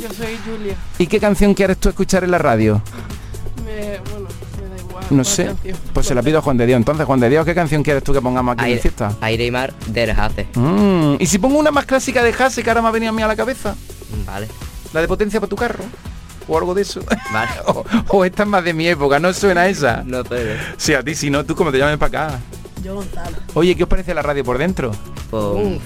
Yo 0.00 0.08
soy 0.14 0.38
Julia. 0.46 0.74
¿Y 0.96 1.06
qué 1.08 1.20
canción 1.20 1.52
quieres 1.52 1.76
tú 1.76 1.90
escuchar 1.90 2.24
en 2.24 2.30
la 2.30 2.38
radio? 2.38 2.80
Me, 3.66 3.98
bueno, 4.10 4.28
me 4.62 4.68
da 4.76 4.82
igual. 4.88 5.04
No 5.10 5.24
sé. 5.24 5.44
canción. 5.44 5.76
Pues 5.92 6.06
se 6.06 6.14
la 6.14 6.22
pido 6.22 6.38
a 6.38 6.40
Juan 6.40 6.56
de 6.56 6.64
Dios. 6.64 6.78
Entonces, 6.78 7.04
Juan 7.04 7.20
de 7.20 7.28
Dios, 7.28 7.44
¿qué 7.44 7.54
canción 7.54 7.82
quieres 7.82 8.02
tú 8.02 8.14
que 8.14 8.22
pongamos 8.22 8.54
aquí 8.54 8.60
en 8.60 8.64
Aire, 8.64 8.76
la 8.76 8.80
fiesta? 8.82 9.12
aire 9.20 9.44
y 9.44 9.50
mar 9.50 9.74
de 9.88 10.10
Hace. 10.10 10.46
Mm, 10.54 11.16
¿Y 11.18 11.26
si 11.26 11.36
pongo 11.36 11.58
una 11.58 11.70
más 11.70 11.84
clásica 11.84 12.22
de 12.22 12.30
Hase 12.32 12.62
que 12.62 12.70
ahora 12.70 12.80
me 12.80 12.88
ha 12.88 12.92
venido 12.92 13.10
a 13.10 13.14
mí 13.14 13.20
a 13.20 13.26
la 13.26 13.36
cabeza? 13.36 13.74
Vale. 14.26 14.48
¿La 14.94 15.02
de 15.02 15.06
potencia 15.08 15.38
para 15.38 15.50
tu 15.50 15.56
carro? 15.56 15.84
¿O 16.48 16.58
algo 16.58 16.74
de 16.74 16.82
eso? 16.82 17.00
Vale. 17.32 17.50
o, 17.66 17.84
o 18.08 18.24
esta 18.24 18.42
es 18.42 18.48
más 18.48 18.64
de 18.64 18.74
mi 18.74 18.86
época, 18.88 19.18
¿no 19.18 19.32
suena 19.32 19.66
esa? 19.68 20.02
No 20.04 20.24
puede. 20.24 20.58
Sí, 20.76 20.94
a 20.94 21.02
ti 21.02 21.14
si 21.14 21.30
no, 21.30 21.44
tú 21.44 21.54
como 21.54 21.70
te 21.72 21.78
llames 21.78 21.98
para 21.98 22.26
acá. 22.28 22.38
Yo 22.82 22.94
Gonzalo. 22.96 23.36
Oye, 23.54 23.76
¿qué 23.76 23.84
os 23.84 23.88
parece 23.88 24.12
la 24.14 24.22
radio 24.22 24.42
por 24.44 24.58
dentro? 24.58 24.90
Pues, 25.30 25.80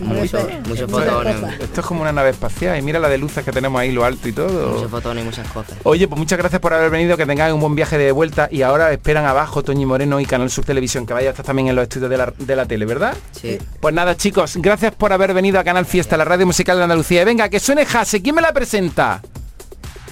mucho, 0.00 0.38
muchos 0.68 0.78
Esto, 0.82 0.88
fotones. 0.88 1.36
esto 1.60 1.80
es 1.80 1.86
como 1.88 2.02
una 2.02 2.12
nave 2.12 2.30
espacial 2.30 2.78
y 2.78 2.82
mira 2.82 3.00
la 3.00 3.08
de 3.08 3.18
luces 3.18 3.44
que 3.44 3.50
tenemos 3.50 3.80
ahí, 3.80 3.90
lo 3.90 4.04
alto 4.04 4.28
y 4.28 4.32
todo. 4.32 4.74
Muchos 4.74 4.88
fotones 4.92 5.24
y 5.24 5.26
muchas 5.26 5.48
cosas. 5.48 5.76
Oye, 5.82 6.06
pues 6.06 6.16
muchas 6.16 6.38
gracias 6.38 6.60
por 6.60 6.72
haber 6.72 6.88
venido, 6.90 7.16
que 7.16 7.26
tengáis 7.26 7.52
un 7.52 7.58
buen 7.60 7.74
viaje 7.74 7.98
de 7.98 8.12
vuelta 8.12 8.48
y 8.52 8.62
ahora 8.62 8.92
esperan 8.92 9.26
abajo 9.26 9.64
Toñi 9.64 9.84
Moreno 9.86 10.20
y 10.20 10.26
Canal 10.26 10.48
Sur 10.50 10.64
Televisión, 10.64 11.04
que 11.04 11.14
vaya 11.14 11.28
a 11.28 11.30
estar 11.30 11.44
también 11.44 11.66
en 11.66 11.74
los 11.74 11.82
estudios 11.82 12.08
de 12.10 12.16
la, 12.16 12.32
de 12.38 12.54
la 12.54 12.66
tele, 12.66 12.86
¿verdad? 12.86 13.16
Sí. 13.32 13.58
Pues 13.80 13.92
nada, 13.92 14.16
chicos, 14.16 14.56
gracias 14.58 14.94
por 14.94 15.12
haber 15.12 15.34
venido 15.34 15.58
a 15.58 15.64
Canal 15.64 15.84
Fiesta, 15.84 16.16
la 16.16 16.24
radio 16.24 16.46
musical 16.46 16.76
de 16.76 16.84
Andalucía. 16.84 17.22
Y 17.22 17.24
venga, 17.24 17.48
que 17.48 17.58
suene 17.58 17.84
Jase, 17.84 18.22
¿quién 18.22 18.36
me 18.36 18.42
la 18.42 18.52
presenta? 18.52 19.20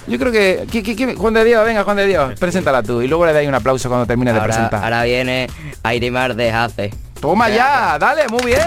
Yo 0.07 0.17
creo 0.17 0.31
que... 0.31 0.65
¿qui- 0.71 0.83
qui- 0.83 0.95
quién- 0.95 1.15
Juan 1.17 1.33
de 1.33 1.43
Dios, 1.43 1.65
venga, 1.65 1.83
Juan 1.83 1.97
de 1.97 2.07
Dios, 2.07 2.39
preséntala 2.39 2.81
tú 2.83 3.01
y 3.01 3.07
luego 3.07 3.25
le 3.25 3.33
dais 3.33 3.47
un 3.47 3.55
aplauso 3.55 3.89
cuando 3.89 4.05
termine 4.05 4.31
de 4.33 4.39
presentar. 4.41 4.83
ahora 4.83 5.03
viene 5.03 5.47
aire 5.83 6.07
y 6.07 6.11
mar 6.11 6.35
de 6.35 6.51
Hace. 6.51 6.93
Toma 7.19 7.49
ya, 7.49 7.97
dale, 7.99 8.27
muy 8.29 8.45
bien. 8.45 8.61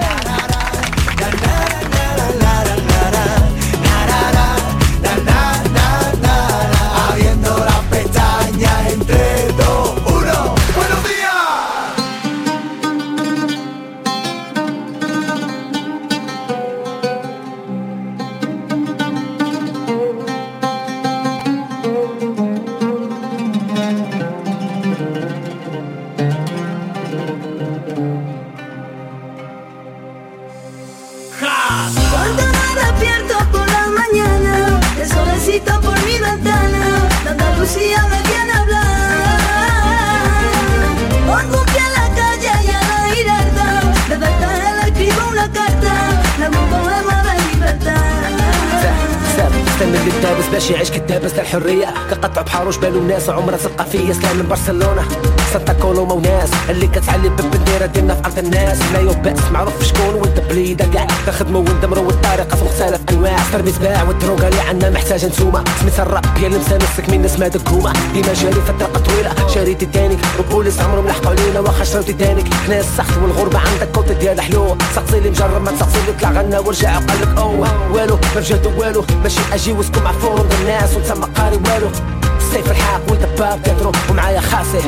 اللي 50.11 50.22
لابس 50.22 50.46
باش 50.52 50.70
يعيش 50.70 50.90
كتاب 50.90 51.22
بس 51.22 51.32
الحرية 51.32 51.94
كقطع 52.11 52.42
بحار 52.42 52.68
وجبال 52.68 52.96
وناس 52.96 53.30
عمرها 53.30 53.56
ثقافية 53.56 54.12
سلام 54.12 54.36
من 54.36 54.48
برشلونة. 54.48 55.08
سانتا 55.52 55.72
كولوما 55.72 56.12
وناس 56.12 56.50
اللي 56.70 56.86
كتعلي 56.86 57.28
بالبنديرة 57.28 57.86
ديالنا 57.86 58.14
في 58.14 58.26
أرض 58.26 58.38
الناس. 58.38 58.78
لا 58.92 59.00
يبأس 59.00 59.42
معروف 59.52 59.84
شكون 59.84 60.14
وانت 60.14 60.40
بليدة 60.40 60.84
كاع 60.94 61.06
كنخدمو 61.26 61.58
وندمرو 61.58 62.06
والطريقة 62.06 62.56
في 62.56 62.64
مختلف 62.64 62.99
أنواع 63.11 63.36
تربي 63.52 63.72
سباع 63.72 64.02
والدروغة 64.02 64.48
اللي 64.48 64.61
عنا 64.61 64.90
محتاجة 64.90 65.26
نتوما 65.26 65.64
سميت 65.80 66.00
الراب 66.00 66.26
هي 66.36 66.46
اللي 66.46 66.58
مسامسك 66.58 67.08
من 67.08 67.22
ناس 67.22 67.38
ما 67.38 67.48
دكومة 67.48 67.92
ديما 68.14 68.32
جاري 68.32 68.61
فترة 68.61 68.86
طويلة. 68.86 69.48
شاري 69.54 69.74
تيتانيك. 69.74 70.18
وبوليس 70.38 70.80
عمرهم 70.80 71.06
لحقوا 71.06 71.30
علينا 71.30 71.61
واخا 71.61 71.84
شراو 71.84 72.02
تيتانيك. 72.02 72.54
حنا 72.54 72.80
السخت 72.80 73.16
والغربة 73.22 73.58
عندك 73.58 73.88
كوت 73.94 74.12
ديال 74.12 74.40
حلو 74.40 74.76
سقسي 74.94 75.18
اللي 75.18 75.30
مجرب 75.30 75.62
ما 75.62 75.70
تسقسي 75.70 75.98
اللي 76.00 76.12
طلع 76.20 76.30
غنى 76.30 76.58
ورجع 76.58 76.96
وقال 76.96 77.20
لك 77.22 77.38
اوه 77.38 77.92
والو 77.92 78.16
ما 78.16 78.40
بجهد 78.40 78.66
والو. 78.78 79.04
ماشي 79.22 79.40
أجي 79.52 79.72
واسكم 79.72 80.02
مع 80.02 80.12
فورم 80.12 80.48
الناس 80.61 80.94
وانت 80.94 81.12
ما 81.12 81.26
قاري 81.26 81.56
والو. 81.56 81.90
السيف 82.38 82.70
الحاق 82.70 83.00
والدباب 83.11 83.62
تدرو 83.62 83.92
ومعايا 84.11 84.40
خاسي 84.40 84.80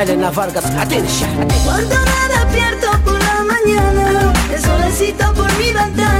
ألينا 0.00 0.30
فارغاس 0.30 0.66
عطيني 0.66 1.06
الشحن. 1.06 1.48
Cuando 1.66 1.96
me 2.08 2.22
despierto 2.34 2.88
por 3.04 3.18
la 3.28 3.38
mañana, 3.52 4.32
el 4.54 4.60
solecito 4.68 5.24
por 5.38 5.50
mi 5.58 5.68
ventana, 5.78 6.19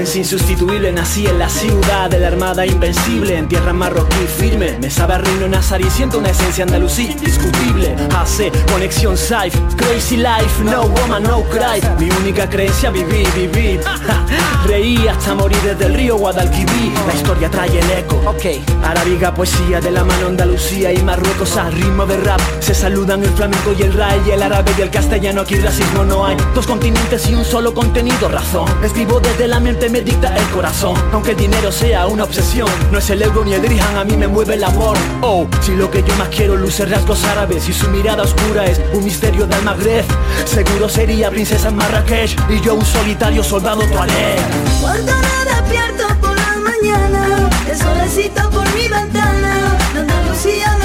ens 0.00 0.16
insustituible. 0.16 0.90
Nací 0.92 1.26
en 1.26 1.38
la 1.38 1.48
ciudad 1.48 2.10
de 2.10 2.18
la 2.18 2.28
armada 2.28 2.64
invencible 2.64 3.36
En 3.36 3.48
tierra 3.48 3.72
marroquí 3.72 4.26
firme. 4.26 4.78
Me 4.80 4.90
sabe 4.90 5.14
a 5.14 5.18
reino 5.18 5.46
nazarí 5.46 5.88
Siento 5.90 6.18
una 6.18 6.30
esencia 6.30 6.64
andalusí 6.64 7.10
indiscutible. 7.10 7.94
Hace 8.16 8.50
conexión 8.72 9.16
safe 9.16 9.58
Crazy 9.76 10.16
life, 10.16 10.64
no 10.64 10.88
woman, 10.88 11.22
no 11.22 11.42
cry. 11.44 11.80
Mi 11.98 12.10
única 12.22 12.48
creencia 12.48 12.90
vivir, 12.90 13.28
vivir 13.34 13.80
Ja, 13.84 14.24
Reí 14.66 15.06
hasta 15.06 15.34
morir 15.34 15.58
desde 15.62 15.86
el 15.86 15.94
río 15.94 16.16
Guadalquivir. 16.16 16.92
La 17.06 17.14
historia 17.14 17.50
trae 17.50 17.78
el 17.78 17.90
eco. 17.90 18.16
Ok. 18.26 18.62
Arábiga 18.82 19.34
poesía 19.34 19.80
de 19.80 19.90
la 19.90 20.04
mano 20.04 20.28
Andalucía 20.28 20.92
y 20.92 21.02
Marruecos 21.02 21.56
al 21.56 21.72
ritmo 21.72 22.06
de 22.06 22.16
rap. 22.18 22.40
Se 22.60 22.74
saludan 22.74 23.22
el 23.22 23.30
flamenco 23.30 23.74
y 23.78 23.82
el 23.82 23.92
ray 23.92 24.20
y 24.26 24.30
el 24.30 24.42
árabe 24.42 24.72
y 24.78 24.80
el 24.80 24.90
castellano. 24.90 25.42
Aquí 25.42 25.56
racismo 25.56 26.04
no 26.04 26.24
hay. 26.24 26.36
Dos 26.54 26.66
continentes 26.66 27.28
y 27.28 27.34
un 27.34 27.44
solo 27.44 27.74
contenido 27.74 28.28
Razón. 28.28 28.66
Escribo 28.82 29.20
desde 29.20 29.48
la 29.48 29.60
mente 29.60 29.89
me 29.90 30.00
dicta 30.00 30.34
el 30.36 30.44
corazón. 30.50 30.94
Aunque 31.12 31.32
el 31.32 31.36
dinero 31.36 31.72
sea 31.72 32.06
una 32.06 32.24
obsesión 32.24 32.68
No 32.92 32.98
es 32.98 33.10
el 33.10 33.22
euro 33.22 33.44
ni 33.44 33.54
el 33.54 33.62
dirham 33.62 33.96
a 33.96 34.04
mí 34.04 34.16
me 34.16 34.28
mueve 34.28 34.54
el 34.54 34.64
amor. 34.64 34.96
Oh, 35.20 35.46
si 35.60 35.74
lo 35.74 35.90
que 35.90 36.02
yo 36.02 36.14
más 36.16 36.28
quiero 36.28 36.56
luce 36.56 36.86
rasgos 36.86 37.24
árabes 37.24 37.68
Y 37.68 37.72
su 37.72 37.88
mirada 37.88 38.22
oscura 38.22 38.66
es 38.66 38.80
un 38.92 39.04
misterio 39.04 39.46
del 39.46 39.62
Magreb. 39.62 40.04
Seguro 40.44 40.88
sería 40.88 41.30
princesa 41.30 41.68
en 41.68 41.76
Marrakech 41.76 42.36
Y 42.48 42.60
yo 42.60 42.74
un 42.74 42.84
solitario 42.84 43.42
soldado 43.42 43.82
toalé 43.82 44.36
Cuando 44.80 45.12
me 45.12 45.50
despierto 45.50 46.06
por 46.20 46.36
la 46.36 46.56
mañana, 46.56 47.50
el 47.68 47.76
solecito 47.76 48.50
por 48.50 48.74
mi 48.74 48.88
ventana, 48.88 49.78
Andalucía 49.96 50.79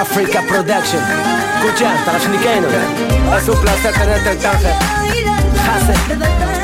Africa 0.00 0.42
Production. 0.48 1.02
Escucha, 1.56 1.94
tarashnikeno. 2.04 2.68
Es 3.36 3.48
un 3.48 3.60
placer 3.60 3.92
tenerte 3.94 4.30
en 4.30 4.38
Tánger. 4.38 4.74
حسن 5.68 6.22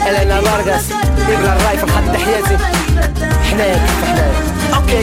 Elena 0.09 0.41
Vargas 0.41 0.85
Ibra 1.33 1.55
Rai 1.64 1.77
فرحات 1.77 2.05
تحياتي 2.12 2.57
حناك 3.51 3.81
حناك 4.07 4.33
اوكي 4.75 5.01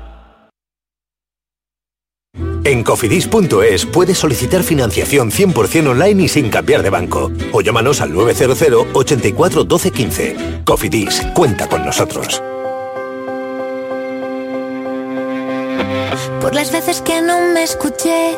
En 2.63 2.83
cofidis.es 2.83 3.87
puedes 3.87 4.19
solicitar 4.19 4.61
financiación 4.61 5.31
100% 5.31 5.89
online 5.89 6.23
y 6.23 6.27
sin 6.27 6.49
cambiar 6.49 6.83
de 6.83 6.91
banco. 6.91 7.31
O 7.51 7.61
llámanos 7.61 8.01
al 8.01 8.13
900 8.13 8.87
84 8.93 9.63
12 9.63 9.91
15. 9.91 10.35
Cofidis, 10.63 11.21
cuenta 11.33 11.67
con 11.67 11.83
nosotros. 11.83 12.41
Por 16.39 16.53
las 16.53 16.71
veces 16.71 17.01
que 17.01 17.21
no 17.21 17.39
me 17.53 17.63
escuché, 17.63 18.37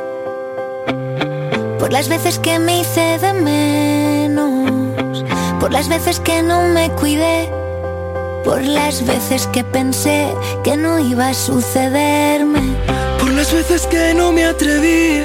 por 1.79 1.91
las 1.91 2.07
veces 2.07 2.39
que 2.39 2.59
me 2.59 2.79
hice 2.79 3.19
de 3.19 3.33
menos, 3.33 5.25
por 5.59 5.71
las 5.71 5.89
veces 5.89 6.21
que 6.21 6.41
no 6.43 6.63
me 6.69 6.89
cuidé, 6.91 7.49
por 8.45 8.61
las 8.61 9.05
veces 9.05 9.47
que 9.47 9.63
pensé 9.65 10.33
que 10.63 10.77
no 10.77 10.99
iba 10.99 11.29
a 11.29 11.33
sucederme. 11.33 13.02
Las 13.43 13.51
veces 13.51 13.87
que 13.87 14.13
no 14.13 14.31
me 14.31 14.45
atreví, 14.45 15.21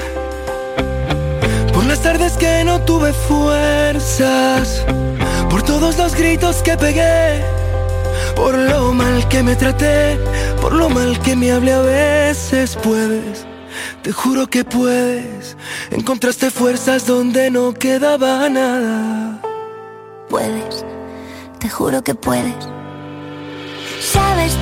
por 1.72 1.84
las 1.84 2.02
tardes 2.02 2.32
que 2.32 2.64
no 2.64 2.80
tuve 2.80 3.12
fuerzas, 3.12 4.84
por 5.48 5.62
todos 5.62 5.96
los 5.96 6.16
gritos 6.16 6.56
que 6.56 6.76
pegué, 6.76 7.40
por 8.34 8.58
lo 8.58 8.92
mal 8.92 9.28
que 9.28 9.44
me 9.44 9.54
traté, 9.54 10.18
por 10.60 10.72
lo 10.72 10.90
mal 10.90 11.16
que 11.20 11.36
me 11.36 11.52
hablé 11.52 11.72
a 11.72 11.80
veces. 11.80 12.76
Puedes, 12.82 13.46
te 14.02 14.10
juro 14.10 14.48
que 14.48 14.64
puedes, 14.64 15.56
encontraste 15.92 16.50
fuerzas 16.50 17.06
donde 17.06 17.52
no 17.52 17.72
quedaba 17.72 18.48
nada. 18.48 19.40
Puedes, 20.28 20.84
te 21.60 21.70
juro 21.70 22.02
que 22.02 22.16
puedes. 22.16 22.68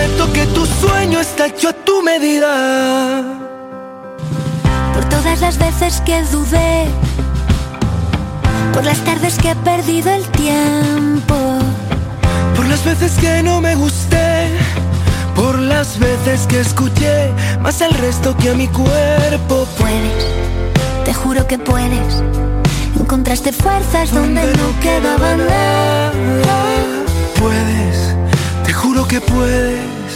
Prometo 0.00 0.32
que 0.32 0.46
tu 0.46 0.64
sueño 0.64 1.20
está 1.20 1.46
hecho 1.46 1.68
a 1.68 1.72
tu 1.74 2.02
medida. 2.02 3.22
Por 4.94 5.04
todas 5.10 5.40
las 5.42 5.58
veces 5.58 6.00
que 6.06 6.22
dudé, 6.22 6.86
por 8.72 8.82
las 8.82 8.98
tardes 9.00 9.36
que 9.36 9.50
he 9.50 9.56
perdido 9.56 10.10
el 10.10 10.24
tiempo. 10.30 11.36
Por 12.56 12.66
las 12.66 12.82
veces 12.82 13.12
que 13.20 13.42
no 13.42 13.60
me 13.60 13.74
gusté, 13.74 14.48
por 15.36 15.58
las 15.58 15.98
veces 15.98 16.46
que 16.46 16.60
escuché 16.60 17.30
más 17.60 17.82
al 17.82 17.92
resto 17.92 18.34
que 18.38 18.50
a 18.50 18.54
mi 18.54 18.68
cuerpo. 18.68 19.66
Puedes, 19.78 20.24
te 21.04 21.12
juro 21.12 21.46
que 21.46 21.58
puedes. 21.58 22.22
Encontraste 22.98 23.52
fuerzas 23.52 24.12
donde 24.14 24.44
no 24.44 24.80
quedaba 24.80 25.36
nada. 25.36 26.12
Puedes, 27.38 28.14
te 28.70 28.74
juro 28.74 29.04
que 29.08 29.20
puedes. 29.20 30.12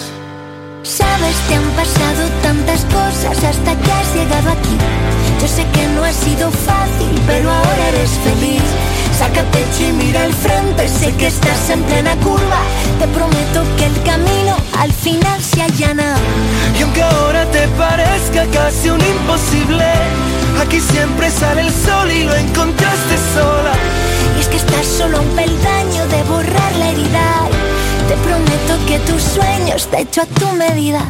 Sabes, 0.84 1.36
te 1.48 1.54
han 1.56 1.68
pasado 1.74 2.22
tantas 2.40 2.84
cosas 2.84 3.36
hasta 3.50 3.76
que 3.82 3.90
has 3.90 4.14
llegado 4.14 4.50
aquí. 4.50 4.76
Yo 5.40 5.48
sé 5.48 5.66
que 5.72 5.84
no 5.88 6.04
ha 6.04 6.12
sido 6.12 6.52
fácil, 6.52 7.20
pero 7.26 7.50
ahora 7.50 7.88
eres 7.88 8.12
feliz. 8.22 8.62
Saca 9.18 9.42
pecho 9.50 9.82
y 9.88 9.92
mira 9.92 10.22
al 10.22 10.32
frente, 10.32 10.86
sé 10.86 11.12
que 11.16 11.26
estás 11.26 11.68
en 11.70 11.82
plena 11.82 12.14
curva. 12.18 12.60
Te 13.00 13.08
prometo 13.08 13.58
que 13.76 13.86
el 13.86 14.02
camino 14.04 14.54
al 14.78 14.92
final 14.92 15.42
se 15.42 15.60
allana. 15.60 16.14
Y 16.78 16.82
aunque 16.82 17.02
ahora 17.02 17.44
te 17.50 17.66
parezca 17.82 18.46
casi 18.52 18.88
un 18.88 19.00
imposible, 19.00 19.88
aquí 20.62 20.78
siempre 20.78 21.28
sale 21.28 21.62
el 21.62 21.72
sol 21.72 22.08
y 22.08 22.22
lo 22.22 22.36
encontraste 22.36 23.16
sola. 23.34 23.74
Y 24.36 24.40
es 24.42 24.46
que 24.46 24.58
estás 24.58 24.86
solo 24.86 25.18
a 25.18 25.22
un 25.22 25.30
peldaño 25.34 26.06
de 26.06 26.22
borrar 26.22 26.72
la 26.76 26.90
herida. 26.90 27.63
Te 28.08 28.16
prometo 28.16 28.86
que 28.86 28.98
tu 29.00 29.18
sueño 29.18 29.74
está 29.76 30.00
hecho 30.00 30.22
a 30.22 30.26
tu 30.26 30.46
medida. 30.52 31.02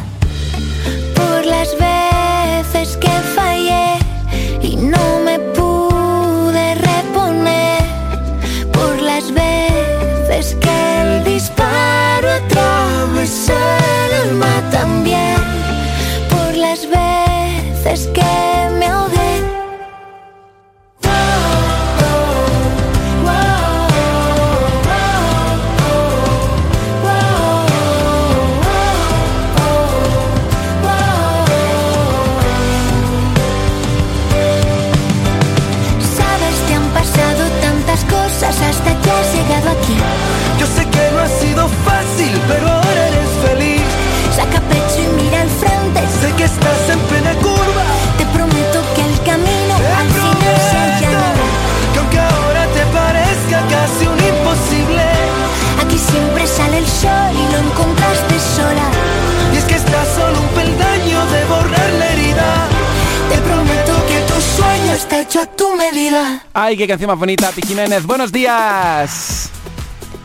Por 1.13 1.45
las 1.45 1.69
veces 1.77 2.97
que 2.97 3.11
fallé 3.35 3.97
y 4.61 4.77
no 4.77 5.19
me 5.25 5.37
pude 5.39 6.75
reponer. 6.75 7.83
Por 8.71 9.01
las 9.01 9.31
veces 9.33 10.55
que 10.61 11.01
el 11.01 11.23
disparo 11.25 12.29
atravesó 12.41 13.53
el 13.53 14.29
alma 14.29 14.53
también. 14.71 15.35
Por 16.29 16.55
las 16.55 16.79
veces 16.89 18.07
que 18.13 18.69
me 18.79 18.87
ahogué. 18.87 19.24
Ay, 66.57 66.77
qué 66.77 66.87
canción 66.87 67.09
más 67.09 67.19
bonita, 67.19 67.51
Pi 67.51 67.61
Jiménez. 67.67 68.05
Buenos 68.05 68.31
días. 68.31 69.49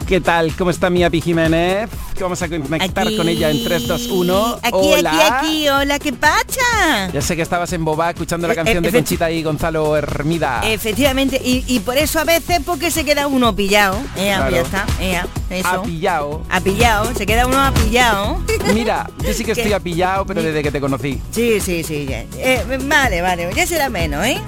¿Qué 0.06 0.20
tal? 0.20 0.52
¿Cómo 0.56 0.70
está 0.70 0.88
mi 0.88 1.02
Api 1.02 1.20
Jiménez? 1.20 1.88
Que 2.16 2.22
vamos 2.22 2.40
a 2.42 2.48
conectar 2.48 3.04
Aquí. 3.06 3.16
con 3.16 3.28
ella 3.28 3.50
en 3.50 3.64
3, 3.64 3.86
2, 3.88 4.06
1. 4.10 4.54
Aquí, 4.62 4.70
Hola. 4.72 5.10
aquí, 5.10 5.20
aquí, 5.46 5.68
hola, 5.68 5.98
¿qué 5.98 6.12
pacha? 6.12 7.10
Ya 7.12 7.20
sé 7.20 7.34
que 7.34 7.42
estabas 7.42 7.72
en 7.72 7.84
Boba 7.84 8.10
escuchando 8.10 8.46
la 8.46 8.52
Eh, 8.52 8.56
canción 8.56 8.84
eh, 8.84 8.88
de 8.90 8.92
Conchita 8.98 9.28
y 9.30 9.42
Gonzalo 9.42 9.96
Hermida. 9.96 10.60
Efectivamente, 10.64 11.40
y, 11.44 11.64
y 11.66 11.80
por 11.80 11.96
eso 11.96 12.20
a 12.20 12.24
veces 12.24 12.60
porque 12.64 12.90
se 12.92 13.04
queda 13.04 13.26
uno 13.26 13.54
pillado. 13.56 13.98
Claro. 14.14 14.54
Ya 14.54 14.60
está, 14.62 14.86
ea, 15.00 15.26
eso. 15.48 15.68
Apillado. 15.68 16.42
Apillado, 16.48 17.12
se 17.16 17.26
queda 17.26 17.46
uno 17.46 17.60
apillado. 17.60 18.40
Mira, 18.74 19.10
yo 19.24 19.32
sí 19.32 19.44
que 19.44 19.52
estoy 19.52 19.68
¿Qué? 19.70 19.74
apillado, 19.74 20.26
pero 20.26 20.42
desde 20.44 20.62
que 20.62 20.70
te 20.70 20.80
conocí. 20.80 21.20
Sí, 21.32 21.58
sí, 21.60 21.82
sí, 21.82 22.06
ya. 22.08 22.20
Eh, 22.36 22.64
vale, 22.84 23.20
vale, 23.22 23.48
ya 23.54 23.66
será 23.66 23.88
menos, 23.88 24.24
¿eh? 24.26 24.40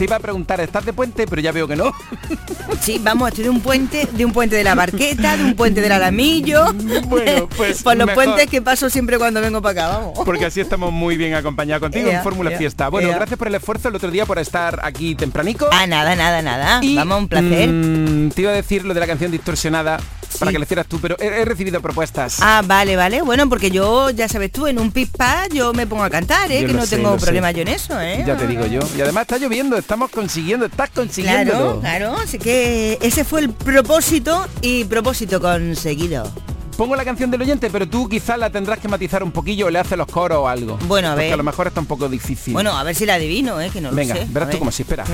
Te 0.00 0.04
iba 0.04 0.16
a 0.16 0.20
preguntar, 0.20 0.58
¿estás 0.62 0.86
de 0.86 0.94
puente? 0.94 1.26
Pero 1.26 1.42
ya 1.42 1.52
veo 1.52 1.68
que 1.68 1.76
no. 1.76 1.92
Sí, 2.80 2.98
vamos, 3.02 3.28
estoy 3.28 3.44
de 3.44 3.50
un 3.50 3.60
puente, 3.60 4.08
de 4.10 4.24
un 4.24 4.32
puente 4.32 4.56
de 4.56 4.64
la 4.64 4.74
Barqueta, 4.74 5.36
de 5.36 5.44
un 5.44 5.54
puente 5.54 5.82
del 5.82 5.92
Alamillo. 5.92 6.72
Bueno, 7.04 7.46
pues 7.56 7.82
Por 7.82 7.94
los 7.98 8.06
mejor. 8.06 8.24
puentes 8.24 8.48
que 8.48 8.62
paso 8.62 8.88
siempre 8.88 9.18
cuando 9.18 9.42
vengo 9.42 9.60
para 9.60 9.88
acá, 9.88 9.98
vamos. 9.98 10.12
Porque 10.24 10.46
así 10.46 10.62
estamos 10.62 10.90
muy 10.90 11.18
bien 11.18 11.34
acompañados 11.34 11.82
contigo 11.82 12.08
Ea, 12.08 12.16
en 12.16 12.22
Fórmula 12.22 12.50
ea, 12.52 12.56
Fiesta. 12.56 12.88
Bueno, 12.88 13.10
ea. 13.10 13.16
gracias 13.16 13.38
por 13.38 13.48
el 13.48 13.54
esfuerzo 13.56 13.88
el 13.88 13.96
otro 13.96 14.10
día 14.10 14.24
por 14.24 14.38
estar 14.38 14.80
aquí 14.82 15.14
tempranico. 15.14 15.68
Ah, 15.70 15.86
nada, 15.86 16.16
nada, 16.16 16.40
nada. 16.40 16.80
Y, 16.82 16.94
vamos, 16.96 17.18
un 17.18 17.28
placer. 17.28 17.68
mm, 17.68 18.30
te 18.30 18.40
iba 18.40 18.52
a 18.52 18.54
decir 18.54 18.86
lo 18.86 18.94
de 18.94 19.00
la 19.00 19.06
canción 19.06 19.30
distorsionada 19.30 20.00
para 20.38 20.52
que 20.52 20.58
lo 20.58 20.64
hicieras 20.64 20.86
tú, 20.86 20.98
pero 21.00 21.16
he, 21.18 21.26
he 21.26 21.44
recibido 21.44 21.80
propuestas. 21.80 22.38
Ah, 22.40 22.62
vale, 22.64 22.96
vale. 22.96 23.22
Bueno, 23.22 23.48
porque 23.48 23.70
yo, 23.70 24.10
ya 24.10 24.28
sabes 24.28 24.52
tú, 24.52 24.66
en 24.66 24.78
un 24.78 24.90
pispa 24.92 25.46
yo 25.52 25.72
me 25.72 25.86
pongo 25.86 26.04
a 26.04 26.10
cantar, 26.10 26.50
¿eh? 26.52 26.62
Yo 26.62 26.66
que 26.68 26.72
no 26.74 26.86
sé, 26.86 26.96
tengo 26.96 27.18
sé. 27.18 27.24
problema 27.24 27.50
yo 27.50 27.62
en 27.62 27.68
eso, 27.68 28.00
¿eh? 28.00 28.22
Ya 28.26 28.36
te 28.36 28.46
digo 28.46 28.66
yo. 28.66 28.80
Y 28.96 29.00
además 29.00 29.22
está 29.22 29.38
lloviendo, 29.38 29.76
estamos 29.76 30.10
consiguiendo, 30.10 30.66
estás 30.66 30.90
consiguiendo. 30.90 31.52
Claro, 31.52 31.80
claro. 31.80 32.16
Así 32.22 32.38
que 32.38 32.98
ese 33.02 33.24
fue 33.24 33.40
el 33.40 33.50
propósito 33.50 34.46
y 34.62 34.84
propósito 34.84 35.40
conseguido. 35.40 36.30
Pongo 36.76 36.96
la 36.96 37.04
canción 37.04 37.30
del 37.30 37.42
oyente, 37.42 37.68
pero 37.70 37.86
tú 37.86 38.08
quizás 38.08 38.38
la 38.38 38.48
tendrás 38.50 38.78
que 38.78 38.88
matizar 38.88 39.22
un 39.22 39.32
poquillo 39.32 39.66
o 39.66 39.70
le 39.70 39.78
haces 39.78 39.98
los 39.98 40.06
coros 40.06 40.38
o 40.38 40.48
algo. 40.48 40.78
Bueno, 40.86 41.08
a 41.08 41.10
Porque 41.12 41.24
ver. 41.26 41.34
a 41.34 41.36
lo 41.36 41.42
mejor 41.42 41.66
está 41.66 41.80
un 41.80 41.86
poco 41.86 42.08
difícil. 42.08 42.54
Bueno, 42.54 42.76
a 42.76 42.82
ver 42.84 42.94
si 42.94 43.04
la 43.04 43.14
adivino, 43.14 43.60
¿eh? 43.60 43.68
Que 43.70 43.82
no 43.82 43.90
Venga, 43.90 44.14
lo 44.14 44.20
sé. 44.22 44.26
verás 44.30 44.46
A 44.48 44.50
tú 44.50 44.54
ver. 44.54 44.58
como 44.60 44.72
si 44.72 44.82
espera. 44.82 45.04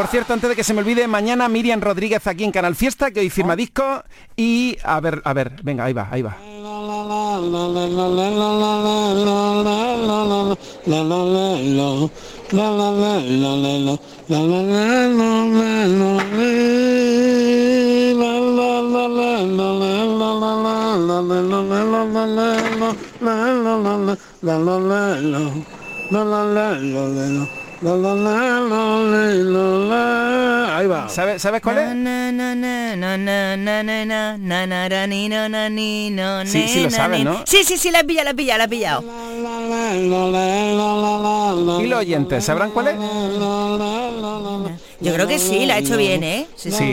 Por 0.00 0.08
cierto, 0.08 0.32
antes 0.32 0.48
de 0.48 0.56
que 0.56 0.64
se 0.64 0.72
me 0.72 0.80
olvide, 0.80 1.06
mañana 1.06 1.46
Miriam 1.46 1.78
Rodríguez 1.78 2.26
aquí 2.26 2.42
en 2.42 2.52
Canal 2.52 2.74
Fiesta, 2.74 3.10
que 3.10 3.20
hoy 3.20 3.28
firma 3.28 3.54
disco. 3.54 4.02
Y 4.34 4.78
a 4.82 4.98
ver, 4.98 5.20
a 5.26 5.34
ver, 5.34 5.52
venga, 5.62 5.84
ahí 5.84 5.92
va, 5.92 6.08
ahí 6.10 6.22
va. 6.22 6.38
La, 27.82 27.96
la, 27.96 28.14
la, 28.14 28.60
Ahí 30.76 30.86
va. 30.86 31.08
¿Sabes, 31.08 31.40
¿sabes 31.40 31.62
cuál 31.62 31.78
es? 31.78 31.88
Sí, 36.50 36.68
sí 36.68 36.82
lo 36.82 36.90
sabes, 36.90 37.24
¿no? 37.24 37.42
Sí, 37.46 37.64
sí, 37.64 37.78
sí, 37.78 37.90
la 37.90 38.04
pilla, 38.04 38.22
la 38.24 38.34
la 38.58 38.64
he 38.64 38.68
pillado. 38.68 39.02
¿Y 41.80 41.86
los 41.86 42.00
oyentes 42.00 42.44
sabrán 42.44 42.70
cuál 42.70 42.88
es? 42.88 42.96
Yo 45.00 45.14
creo 45.14 45.26
que 45.26 45.38
sí, 45.38 45.64
la 45.64 45.76
ha 45.76 45.78
he 45.78 45.78
hecho 45.78 45.96
bien, 45.96 46.22
¿eh? 46.22 46.46
Sí. 46.56 46.70
sí. 46.70 46.92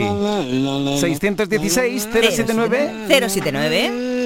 616 1.00 2.08
079 2.10 3.28
079 3.28 4.17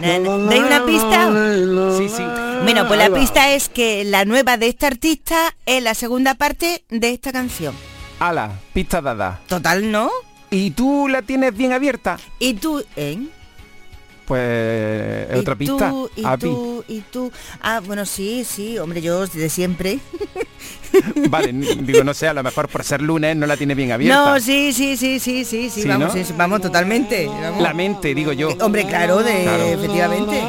¿Dais 0.00 0.62
una 0.62 0.86
pista? 0.86 1.30
Sí, 1.98 2.08
sí. 2.08 2.22
Bueno, 2.62 2.86
pues 2.86 2.98
la 2.98 3.10
pista 3.10 3.52
es 3.52 3.68
que 3.68 4.04
la 4.04 4.24
nueva 4.24 4.56
de 4.56 4.68
este 4.68 4.86
artista 4.86 5.54
es 5.66 5.82
la 5.82 5.94
segunda 5.94 6.34
parte 6.34 6.84
de 6.88 7.10
esta 7.10 7.32
canción. 7.32 7.74
Ala, 8.20 8.52
pista 8.72 9.00
dada. 9.00 9.40
Total, 9.46 9.90
¿no? 9.90 10.10
¿Y 10.50 10.70
tú 10.72 11.08
la 11.08 11.22
tienes 11.22 11.56
bien 11.56 11.72
abierta? 11.72 12.18
¿Y 12.38 12.54
tú, 12.54 12.82
eh? 12.96 13.18
Pues 14.26 15.30
es 15.30 15.36
¿Y 15.36 15.40
otra 15.40 15.56
pista. 15.56 15.90
Tú, 15.90 16.10
y 16.14 16.24
Api. 16.24 16.40
tú, 16.40 16.84
y 16.86 17.00
tú. 17.00 17.32
Ah, 17.60 17.80
bueno, 17.80 18.04
sí, 18.04 18.44
sí, 18.44 18.78
hombre, 18.78 19.00
yo 19.00 19.26
de 19.26 19.48
siempre. 19.48 19.98
Vale, 21.28 21.52
digo, 21.52 22.04
no 22.04 22.14
sé, 22.14 22.28
a 22.28 22.34
lo 22.34 22.42
mejor 22.42 22.68
por 22.68 22.84
ser 22.84 23.02
lunes 23.02 23.36
no 23.36 23.46
la 23.46 23.56
tiene 23.56 23.74
bien 23.74 23.92
abierta. 23.92 24.32
No, 24.34 24.40
sí, 24.40 24.72
sí, 24.72 24.96
sí, 24.96 25.18
sí, 25.18 25.44
sí, 25.44 25.70
sí, 25.70 25.82
Sí, 25.82 25.88
vamos, 25.88 26.08
¿no? 26.08 26.12
sí, 26.14 26.24
sí, 26.24 26.34
vamos 26.36 26.60
totalmente. 26.60 27.26
vamos. 27.26 27.62
La 27.62 27.74
mente, 27.74 28.14
digo 28.14 28.32
yo. 28.32 28.50
Hombre, 28.60 28.84
claro, 28.86 29.22
de, 29.22 29.42
Claro. 29.44 29.64
efectivamente. 29.64 30.42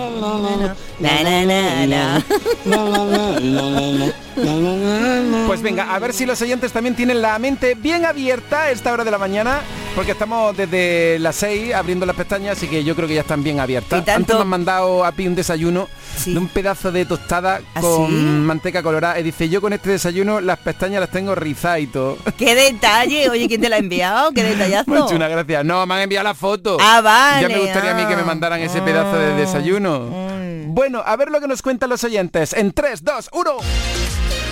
Pues 5.48 5.62
venga, 5.62 5.94
a 5.96 6.00
ver 6.00 6.14
si 6.14 6.26
los 6.26 6.40
oyentes 6.42 6.72
también 6.72 6.96
tienen 6.96 7.22
la 7.22 7.38
mente 7.40 7.74
bien 7.76 8.06
abierta 8.06 8.64
a 8.64 8.72
esta 8.72 8.94
hora 8.94 9.04
de 9.04 9.10
la 9.12 9.18
mañana, 9.18 9.62
porque 9.96 10.12
estamos 10.12 10.56
desde 10.56 11.18
las 11.20 11.36
6 11.38 11.74
abriendo 11.74 12.06
las 12.06 12.16
pestañas, 12.16 12.58
así 12.58 12.68
que 12.68 12.84
yo 12.84 12.96
creo 12.96 13.08
que 13.08 13.16
ya 13.16 13.22
están 13.22 13.44
bien 13.44 13.60
abiertas. 13.60 14.06
Tanto- 14.06 14.12
Antes 14.12 14.36
me 14.36 14.42
han 14.44 14.48
mandado 14.48 15.04
a 15.04 15.12
Pi 15.12 15.28
un 15.28 15.34
desayuno 15.36 15.90
de 16.26 16.38
un 16.38 16.48
pedazo 16.48 16.92
de 16.92 17.06
tostada 17.06 17.62
¿Ah, 17.74 17.82
con 17.82 18.08
sí? 18.08 18.14
manteca 18.14 18.84
colorada 18.84 19.20
y 19.20 19.24
dice, 19.24 19.50
yo 19.50 19.60
con 19.62 19.74
este 19.74 19.90
desayuno 19.90 20.39
las 20.42 20.60
pestañas 20.60 21.02
las 21.02 21.10
tengo 21.10 21.36
rizadas 21.36 21.80
y 21.82 21.88
todo. 21.88 22.18
Qué 22.38 22.56
detalle, 22.56 23.30
oye, 23.30 23.48
¿quién 23.48 23.62
te 23.62 23.70
la 23.70 23.78
ha 23.78 23.80
enviado? 23.80 24.32
Qué 24.32 24.44
detallazo. 24.44 24.92
Me 24.92 25.00
hecho 25.00 25.16
una 25.16 25.28
gracia. 25.28 25.64
No, 25.64 25.86
me 25.86 25.96
han 25.96 26.02
enviado 26.02 26.24
la 26.24 26.34
foto. 26.34 26.78
Ah, 26.80 27.02
vale, 27.02 27.42
Ya 27.42 27.50
me 27.50 27.62
gustaría 27.62 27.92
a 27.92 27.94
mí 27.94 28.06
que 28.06 28.16
me 28.16 28.22
ah. 28.22 28.26
mandaran 28.26 28.60
ese 28.60 28.82
pedazo 28.82 29.18
de 29.18 29.34
desayuno. 29.36 30.30
Bueno, 30.68 31.02
a 31.06 31.16
ver 31.16 31.30
lo 31.30 31.40
que 31.42 31.48
nos 31.48 31.62
cuentan 31.62 31.90
los 31.90 32.04
oyentes. 32.04 32.54
En 32.54 32.72
3, 32.72 33.04
2, 33.04 33.30
1. 33.34 33.52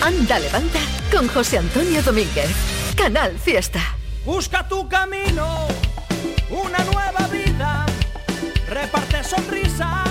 Anda, 0.02 0.40
levanta 0.40 0.80
con 1.12 1.28
José 1.28 1.58
Antonio 1.58 2.02
Domínguez. 2.02 2.50
Canal 2.96 3.38
Fiesta. 3.38 3.80
Busca 4.26 4.68
tu 4.68 4.90
camino, 4.90 5.68
una 6.50 6.80
nueva 6.92 7.28
vida, 7.32 7.86
reparte 8.68 9.24
sonrisas, 9.24 10.07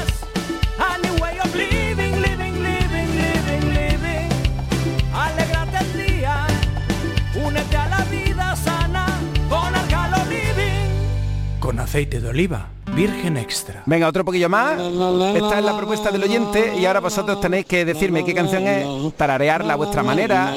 aceite 11.87 12.21
de 12.21 12.29
oliva, 12.29 12.67
virgen 12.97 13.37
extra. 13.37 13.85
Venga, 13.87 14.09
otro 14.09 14.25
poquillo 14.25 14.49
más. 14.49 14.73
Esta 15.37 15.59
es 15.59 15.65
la 15.65 15.77
propuesta 15.77 16.11
del 16.11 16.25
oyente 16.25 16.75
y 16.77 16.85
ahora 16.85 16.99
vosotros 16.99 17.41
tenéis 17.41 17.65
que 17.65 17.85
decirme 17.85 18.25
qué 18.25 18.35
canción 18.35 18.67
es, 18.67 18.85
tararearla 19.17 19.75
a 19.75 19.77
vuestra 19.77 20.03
manera, 20.03 20.53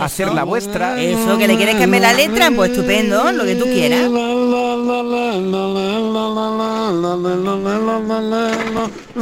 hacer 0.00 0.32
la 0.32 0.44
vuestra. 0.44 1.02
Eso, 1.02 1.36
que 1.36 1.48
le 1.48 1.56
quieres 1.56 1.74
cambiar 1.74 2.02
la 2.02 2.12
letra, 2.12 2.52
pues 2.54 2.70
estupendo, 2.70 3.32
lo 3.32 3.44
que 3.44 3.56
tú 3.56 3.64
quieras. 3.64 4.02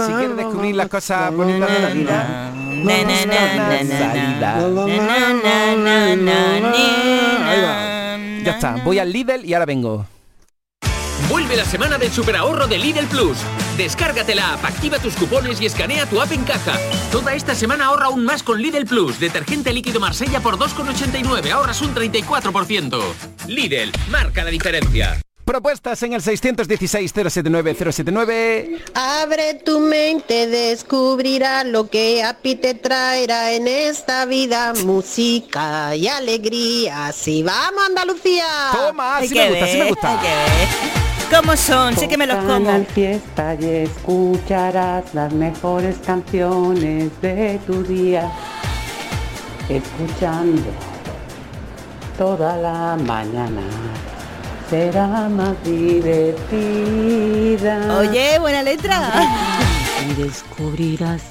Si 0.07 0.13
quieres 0.13 0.37
descubrir 0.37 0.77
las 0.77 0.89
cosas 0.89 1.35
bonitas 1.35 1.73
de 1.73 1.79
la 1.81 1.89
vida. 1.89 2.53
Ya 8.45 8.53
está, 8.53 8.77
voy 8.85 8.99
al 8.99 9.11
Lidl 9.11 9.43
y 9.45 9.55
ahora 9.55 9.65
vengo. 9.65 10.07
Vuelve 11.29 11.57
la 11.57 11.65
semana 11.65 11.99
del 11.99 12.13
superahorro 12.13 12.67
de 12.67 12.79
Lidl 12.79 13.07
Plus. 13.07 13.39
Descárgate 13.77 14.35
la 14.35 14.55
app, 14.55 14.65
activa 14.65 14.99
tus 14.99 15.17
cupones 15.17 15.61
y 15.61 15.67
escanea 15.67 16.07
tu 16.07 16.21
app 16.21 16.33
en 16.33 16.45
caja. 16.45 16.79
Toda 17.11 17.35
esta 17.35 17.55
semana 17.55 17.87
ahorra 17.87 18.07
aún 18.07 18.25
más 18.25 18.43
con 18.43 18.63
Lidl 18.63 18.87
Plus. 18.87 19.19
Detergente 19.19 19.73
líquido 19.73 19.99
Marsella 19.99 20.41
por 20.41 20.59
2,89, 20.59 21.51
ahorras 21.51 21.81
un 21.83 21.95
34%. 21.95 23.01
Lidl, 23.49 23.91
marca 24.11 24.45
la 24.45 24.51
diferencia. 24.51 25.21
Propuestas 25.47 26.03
en 26.03 26.13
el 26.13 26.21
616-079-079. 26.23 28.83
Abre 28.95 29.55
tu 29.55 29.79
mente, 29.79 30.49
descubrirá 30.49 31.63
lo 31.63 31.89
que 31.89 32.25
a 32.25 32.35
ti 32.35 32.57
te 32.57 32.75
traerá 32.75 33.53
en 33.53 33.69
esta 33.69 34.25
vida, 34.25 34.73
música 34.85 35.95
y 35.95 36.09
alegría. 36.09 37.13
Si 37.13 37.45
vamos 37.45 37.87
Andalucía. 37.87 38.45
Toma, 38.73 39.19
Hay 39.19 39.29
que 39.29 39.35
ver, 39.35 39.63
hay 39.63 39.71
que 39.71 39.85
ver. 39.85 39.95
¿Cómo 41.31 41.57
son? 41.57 41.97
Sí 41.97 42.07
que 42.07 42.17
me 42.17 42.27
los 42.27 42.37
como. 42.39 42.49
Canal 42.49 42.87
Fiesta 42.87 43.55
y 43.55 43.65
escucharás 43.65 45.13
las 45.13 45.33
mejores 45.33 45.97
canciones 46.05 47.11
de 47.21 47.59
tu 47.67 47.83
día. 47.83 48.31
Escuchando 49.69 50.63
toda 52.17 52.57
la 52.57 52.97
mañana. 52.97 53.63
Será 54.71 55.29
más 55.29 55.55
divertida. 55.65 56.39
Oye, 57.99 58.39
buena 58.39 58.63
letra. 58.63 59.11
Y 60.09 60.15
descubrirás 60.23 61.23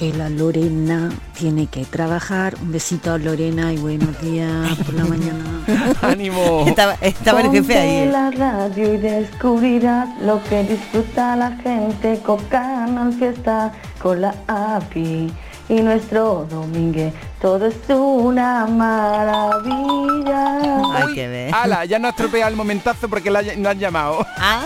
que 0.00 0.14
la 0.14 0.30
Lorena 0.30 1.10
tiene 1.38 1.66
que 1.66 1.84
trabajar. 1.84 2.54
Un 2.62 2.72
besito 2.72 3.12
a 3.12 3.18
Lorena 3.18 3.70
y 3.70 3.76
buenos 3.76 4.18
días 4.22 4.74
por 4.78 4.94
la 4.94 5.04
mañana. 5.04 5.44
¡Ánimo! 6.00 6.64
Estaba, 6.66 6.94
estaba 7.02 7.42
el 7.42 7.50
jefe 7.50 7.76
ahí. 7.78 8.08
Ponte 8.10 8.12
la 8.12 8.30
radio 8.30 8.94
y 8.94 8.96
descubrirás 8.96 10.08
lo 10.22 10.42
que 10.44 10.64
disfruta 10.64 11.36
la 11.36 11.50
gente 11.58 12.18
con 12.24 12.42
Canal 12.46 13.12
Fiesta, 13.12 13.74
con 14.00 14.22
la 14.22 14.34
API 14.46 15.30
y 15.68 15.82
nuestro 15.82 16.46
Domingue. 16.48 17.12
Todo 17.38 17.66
es 17.66 17.76
una 17.90 18.66
maravilla. 18.68 20.46
Hay 20.94 21.14
que 21.14 21.28
ver. 21.28 21.54
¡Hala! 21.54 21.84
Ya 21.84 21.98
nos 21.98 22.12
estropea 22.12 22.48
el 22.48 22.56
momentazo 22.56 23.06
porque 23.06 23.30
la, 23.30 23.40
han 23.40 23.78
llamado. 23.78 24.26
Ah. 24.38 24.64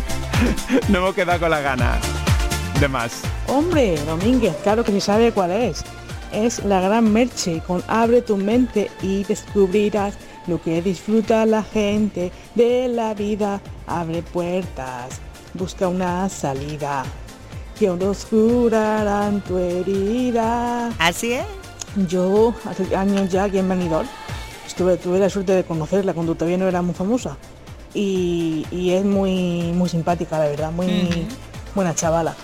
no 0.90 0.98
hemos 0.98 1.14
quedado 1.14 1.40
con 1.40 1.50
las 1.50 1.62
ganas. 1.62 2.21
De 2.80 2.88
más. 2.88 3.22
Hombre, 3.48 3.96
Domínguez, 4.04 4.54
claro 4.62 4.84
que 4.84 4.92
sí 4.92 5.00
sabe 5.00 5.32
cuál 5.32 5.52
es. 5.52 5.84
Es 6.32 6.64
la 6.64 6.80
gran 6.80 7.12
Merche 7.12 7.60
con 7.66 7.82
Abre 7.86 8.22
tu 8.22 8.36
mente 8.36 8.90
y 9.02 9.24
descubrirás 9.24 10.14
lo 10.46 10.60
que 10.60 10.82
disfruta 10.82 11.46
la 11.46 11.62
gente 11.62 12.32
de 12.54 12.88
la 12.88 13.14
vida. 13.14 13.60
Abre 13.86 14.22
puertas, 14.22 15.20
busca 15.54 15.88
una 15.88 16.28
salida. 16.28 17.04
Que 17.78 17.88
nos 17.88 18.24
curarán 18.26 19.40
tu 19.42 19.58
herida. 19.58 20.88
Así 20.98 21.32
es. 21.32 21.46
Yo, 22.08 22.54
hace 22.64 22.94
años 22.96 23.28
ya 23.30 23.44
aquí 23.44 23.58
en 23.58 23.68
Benidorm, 23.68 24.08
estuve, 24.66 24.96
tuve 24.96 25.18
la 25.18 25.28
suerte 25.28 25.52
de 25.52 25.64
conocerla 25.64 26.14
cuando 26.14 26.34
todavía 26.34 26.58
no 26.58 26.68
era 26.68 26.80
muy 26.80 26.94
famosa. 26.94 27.36
Y, 27.94 28.66
y 28.70 28.92
es 28.92 29.04
muy, 29.04 29.72
muy 29.74 29.88
simpática, 29.88 30.38
la 30.38 30.46
verdad, 30.46 30.72
muy 30.72 31.26
buena 31.74 31.94
chavala. 31.94 32.34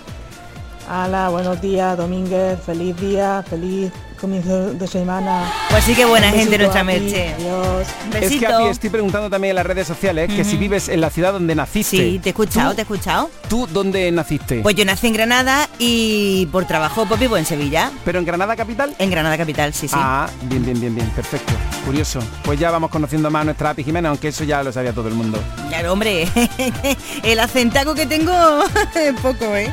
Hola, 0.91 1.29
buenos 1.29 1.61
días, 1.61 1.95
Domínguez, 1.95 2.57
feliz 2.65 2.95
día, 2.99 3.43
feliz 3.47 3.91
comienzo 4.19 4.73
de 4.73 4.87
semana. 4.87 5.43
Pues 5.69 5.83
sí 5.85 5.93
que 5.93 6.03
buena 6.03 6.27
Un 6.29 6.33
gente 6.33 6.57
nuestra 6.57 6.83
Merche. 6.83 7.33
Adiós. 7.35 7.87
Es 8.19 8.35
que 8.37 8.47
Api, 8.47 8.63
estoy 8.65 8.89
preguntando 8.89 9.29
también 9.29 9.51
en 9.51 9.55
las 9.57 9.65
redes 9.67 9.87
sociales 9.87 10.29
que 10.33 10.43
si 10.43 10.57
vives 10.57 10.89
en 10.89 10.99
la 10.99 11.09
ciudad 11.11 11.31
donde 11.31 11.53
naciste. 11.55 11.95
Sí, 11.97 12.19
te 12.19 12.29
he 12.29 12.31
escuchado, 12.31 12.71
¿Tú- 12.71 12.75
te 12.75 12.81
he 12.81 12.83
escuchado. 12.83 13.29
¿Tú 13.47 13.67
dónde 13.71 14.11
naciste? 14.11 14.61
Pues 14.61 14.75
yo 14.75 14.83
nací 14.83 15.05
en 15.07 15.13
Granada 15.13 15.69
y 15.77 16.47
por 16.47 16.65
trabajo 16.65 17.05
pues 17.05 17.19
vivo 17.19 17.37
en 17.37 17.45
Sevilla. 17.45 17.91
¿Pero 18.03 18.17
en 18.19 18.25
Granada 18.25 18.55
capital? 18.55 18.93
En 18.97 19.11
Granada 19.11 19.37
capital, 19.37 19.73
sí, 19.75 19.87
sí. 19.87 19.95
Ah, 19.97 20.27
bien, 20.43 20.65
bien, 20.65 20.79
bien, 20.81 20.95
bien, 20.95 21.09
perfecto. 21.11 21.53
Curioso. 21.85 22.19
Pues 22.43 22.59
ya 22.59 22.71
vamos 22.71 22.89
conociendo 22.89 23.29
más 23.29 23.43
a 23.43 23.45
nuestra 23.45 23.69
Api 23.69 23.83
Jimena, 23.83 24.09
aunque 24.09 24.29
eso 24.29 24.43
ya 24.43 24.63
lo 24.63 24.71
sabía 24.73 24.91
todo 24.91 25.07
el 25.07 25.13
mundo. 25.13 25.39
Claro, 25.69 25.93
hombre, 25.93 26.27
el 27.23 27.39
acentaco 27.39 27.93
que 27.93 28.07
tengo 28.07 28.33
poco, 29.21 29.55
¿eh? 29.55 29.71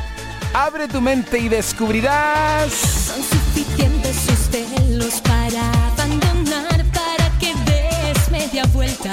Abre 0.59 0.87
tu 0.87 0.99
mente 0.99 1.37
y 1.37 1.49
descubrirás... 1.49 2.73
Son 2.73 3.21
suficientes 3.21 4.15
sus 4.15 4.39
celos 4.49 5.21
para 5.21 5.61
abandonar, 5.91 6.83
para 6.91 7.29
que 7.37 7.53
des 7.53 8.31
media 8.31 8.63
vuelta. 8.73 9.11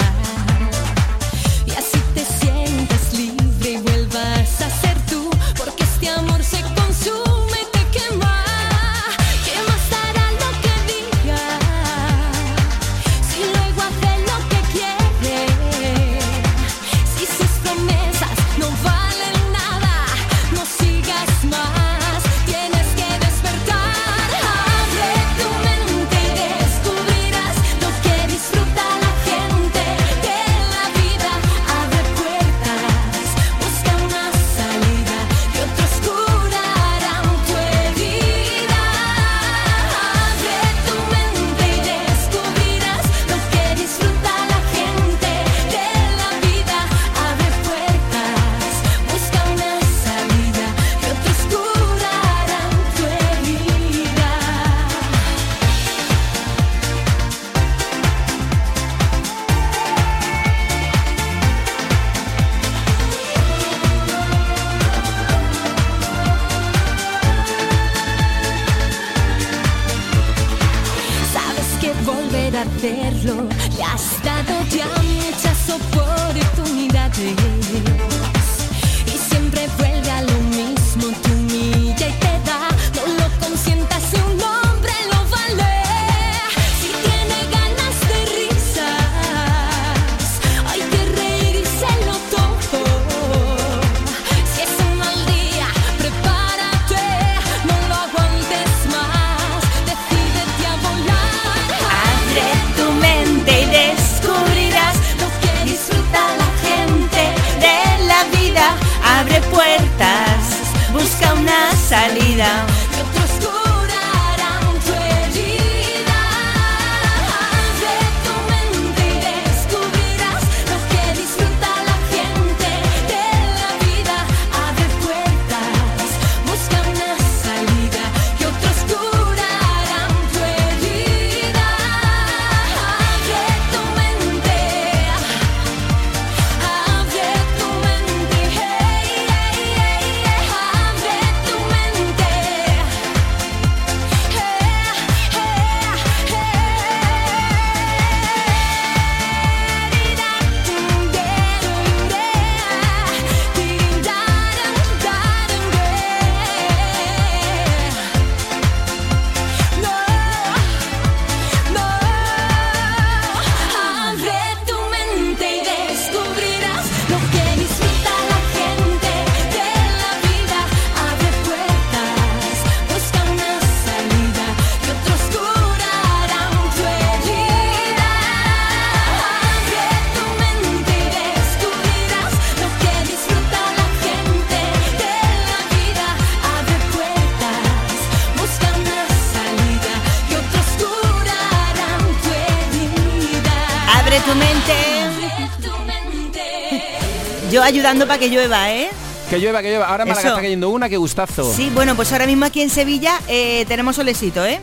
Ayudando 197.85 198.07
para 198.07 198.19
que 198.19 198.29
llueva, 198.29 198.71
¿eh? 198.71 198.89
Que 199.29 199.37
llueva, 199.37 199.61
que 199.61 199.69
llueva. 199.69 199.85
Ahora 199.85 200.03
en 200.03 200.09
Málaga 200.09 200.29
está 200.29 200.41
cayendo 200.41 200.69
una, 200.69 200.89
qué 200.89 200.97
gustazo. 200.97 201.53
Sí, 201.53 201.69
bueno, 201.71 201.95
pues 201.95 202.11
ahora 202.11 202.25
mismo 202.25 202.45
aquí 202.45 202.61
en 202.61 202.71
Sevilla 202.71 203.19
eh, 203.27 203.63
tenemos 203.67 203.95
solecito, 203.95 204.43
¿eh? 204.43 204.59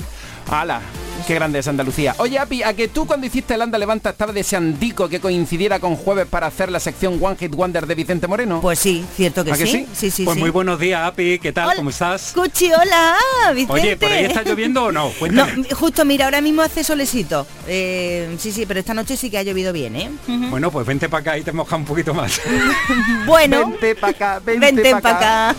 ¡Hala! 0.51 0.81
Qué 1.33 1.37
grande 1.37 1.61
es 1.61 1.67
Andalucía. 1.67 2.15
Oye, 2.19 2.39
Api, 2.39 2.63
a 2.63 2.75
que 2.75 2.89
tú 2.89 3.07
cuando 3.07 3.27
hiciste 3.27 3.55
el 3.55 3.63
Anda 3.63 3.79
Levanta 3.79 4.11
estaba 4.11 4.35
deseandico 4.35 5.09
que 5.09 5.19
coincidiera 5.19 5.81
con 5.81 5.97
jueves 5.97 6.27
para 6.29 6.47
hacer 6.47 6.71
la 6.71 6.79
sección 6.79 7.19
One 7.23 7.37
Hit 7.41 7.55
Wonder 7.55 7.87
de 7.87 7.95
Vicente 7.95 8.27
Moreno. 8.27 8.61
Pues 8.61 8.79
sí, 8.79 9.03
cierto 9.17 9.43
que 9.43 9.53
¿A 9.53 9.57
que 9.57 9.65
sí. 9.65 9.73
sí? 9.73 9.87
Sí, 9.95 10.11
sí, 10.11 10.25
Pues 10.27 10.35
sí. 10.35 10.41
muy 10.43 10.51
buenos 10.51 10.79
días, 10.79 11.01
Api. 11.07 11.39
¿Qué 11.39 11.51
tal? 11.51 11.69
Hola. 11.69 11.77
¿Cómo 11.77 11.89
estás? 11.89 12.33
Cuchi, 12.35 12.71
hola, 12.75 13.17
Vicente. 13.55 13.73
Oye, 13.73 13.97
¿por 13.97 14.13
ahí 14.13 14.25
está 14.27 14.43
lloviendo 14.43 14.85
o 14.85 14.93
no? 14.93 15.05
No, 15.13 15.13
Cuéntame. 15.19 15.65
justo, 15.75 16.05
mira, 16.05 16.27
ahora 16.27 16.43
mismo 16.43 16.61
hace 16.61 16.85
solecito. 16.85 17.47
Eh, 17.67 18.37
sí, 18.39 18.53
sí, 18.53 18.67
pero 18.67 18.79
esta 18.81 18.93
noche 18.93 19.17
sí 19.17 19.31
que 19.31 19.39
ha 19.39 19.43
llovido 19.43 19.73
bien, 19.73 19.97
¿eh? 19.97 20.11
Bueno, 20.27 20.71
pues 20.71 20.87
vente 20.87 21.09
para 21.09 21.21
acá 21.23 21.39
y 21.39 21.43
te 21.43 21.53
moja 21.53 21.77
un 21.77 21.87
poquito 21.87 22.13
más. 22.13 22.43
Bueno, 23.27 23.69
Vente 23.71 23.95
para 23.95 24.11
acá, 24.11 24.43
vente, 24.45 24.91
para 25.01 25.17
acá. 25.17 25.57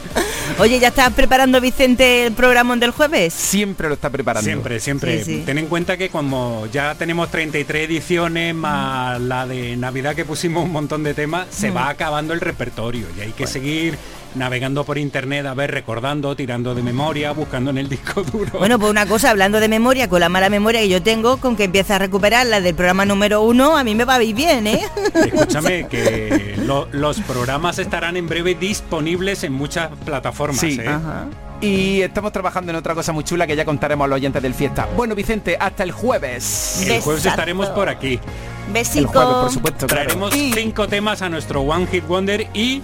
Oye, 0.59 0.78
¿ya 0.80 0.89
estás 0.89 1.11
preparando, 1.13 1.59
Vicente, 1.61 2.28
el 2.28 2.34
programa 2.34 2.76
del 2.76 2.91
jueves? 2.91 3.34
Siempre 3.34 3.88
lo 3.88 3.93
está 3.95 4.09
preparando. 4.09 4.43
Siempre, 4.45 4.80
siempre. 4.80 5.24
Sí, 5.24 5.38
sí. 5.38 5.43
En 5.64 5.70
cuenta 5.70 5.97
que 5.97 6.09
como 6.09 6.68
ya 6.72 6.95
tenemos 6.95 7.30
33 7.32 7.86
ediciones 7.89 8.53
más 8.53 9.20
la 9.20 9.47
de 9.47 9.76
Navidad 9.78 10.16
que 10.16 10.26
pusimos 10.26 10.64
un 10.64 10.72
montón 10.72 11.03
de 11.03 11.14
temas, 11.14 11.47
se 11.49 11.72
Mm. 11.72 11.76
va 11.78 11.89
acabando 11.89 12.34
el 12.34 12.41
repertorio 12.41 13.07
y 13.18 13.22
hay 13.22 13.32
que 13.32 13.47
seguir 13.47 13.97
navegando 14.36 14.84
por 14.84 14.97
internet, 14.97 15.45
a 15.45 15.53
ver, 15.53 15.70
recordando, 15.70 16.36
tirando 16.36 16.74
de 16.74 16.82
memoria, 16.82 17.32
buscando 17.34 17.70
en 17.70 17.78
el 17.78 17.88
disco 17.88 18.24
duro. 18.34 18.57
Bueno, 18.57 18.80
pues 18.80 18.89
una 18.89 19.05
cosa, 19.05 19.30
hablando 19.30 19.59
de 19.59 19.68
memoria, 19.68 20.09
con 20.09 20.20
la 20.20 20.28
mala 20.30 20.49
memoria 20.49 20.82
que 20.82 20.89
yo 20.89 21.03
tengo, 21.03 21.38
con 21.38 21.55
que 21.55 21.66
empiece 21.66 21.93
a 21.93 21.99
recuperar 21.99 22.45
la 22.47 22.59
del 22.59 22.74
programa 22.74 23.05
número 23.05 23.41
uno, 23.43 23.78
a 23.78 23.84
mí 23.84 23.93
me 23.93 24.05
va 24.05 24.16
a 24.16 24.24
ir 24.24 24.36
bien, 24.36 24.66
¿eh? 24.66 24.82
Escúchame, 25.14 25.88
que 25.88 26.55
lo- 26.66 26.88
los 26.91 27.20
programas 27.22 27.78
estarán 27.78 28.18
en 28.18 28.28
breve 28.28 28.55
disponibles 28.55 29.43
en 29.43 29.53
muchas 29.53 29.89
plataformas. 30.03 30.59
Sí. 30.59 30.80
¿eh? 30.82 30.88
Ajá. 30.88 31.28
Y 31.64 32.01
estamos 32.01 32.34
trabajando 32.34 32.72
en 32.72 32.76
otra 32.76 32.93
cosa 32.93 33.14
muy 33.14 33.24
chula 33.24 33.47
que 33.47 33.55
ya 33.55 33.64
contaremos 33.64 34.03
a 34.03 34.07
los 34.09 34.18
oyentes 34.18 34.43
del 34.43 34.53
fiesta. 34.53 34.89
Bueno, 34.97 35.16
Vicente, 35.16 35.55
hasta 35.57 35.84
el 35.84 35.93
jueves. 35.93 36.86
El 36.86 37.01
jueves 37.01 37.26
estaremos 37.26 37.68
por 37.70 37.88
aquí. 37.88 38.20
Besico. 38.74 38.99
El 38.99 39.07
jueves, 39.07 39.34
por 39.36 39.51
supuesto, 39.51 39.88
claro. 39.88 40.03
Traeremos 40.03 40.34
cinco 40.53 40.89
temas 40.89 41.22
a 41.22 41.30
nuestro 41.30 41.61
One 41.61 41.88
Hit 41.88 42.05
Wonder 42.05 42.47
y 42.53 42.82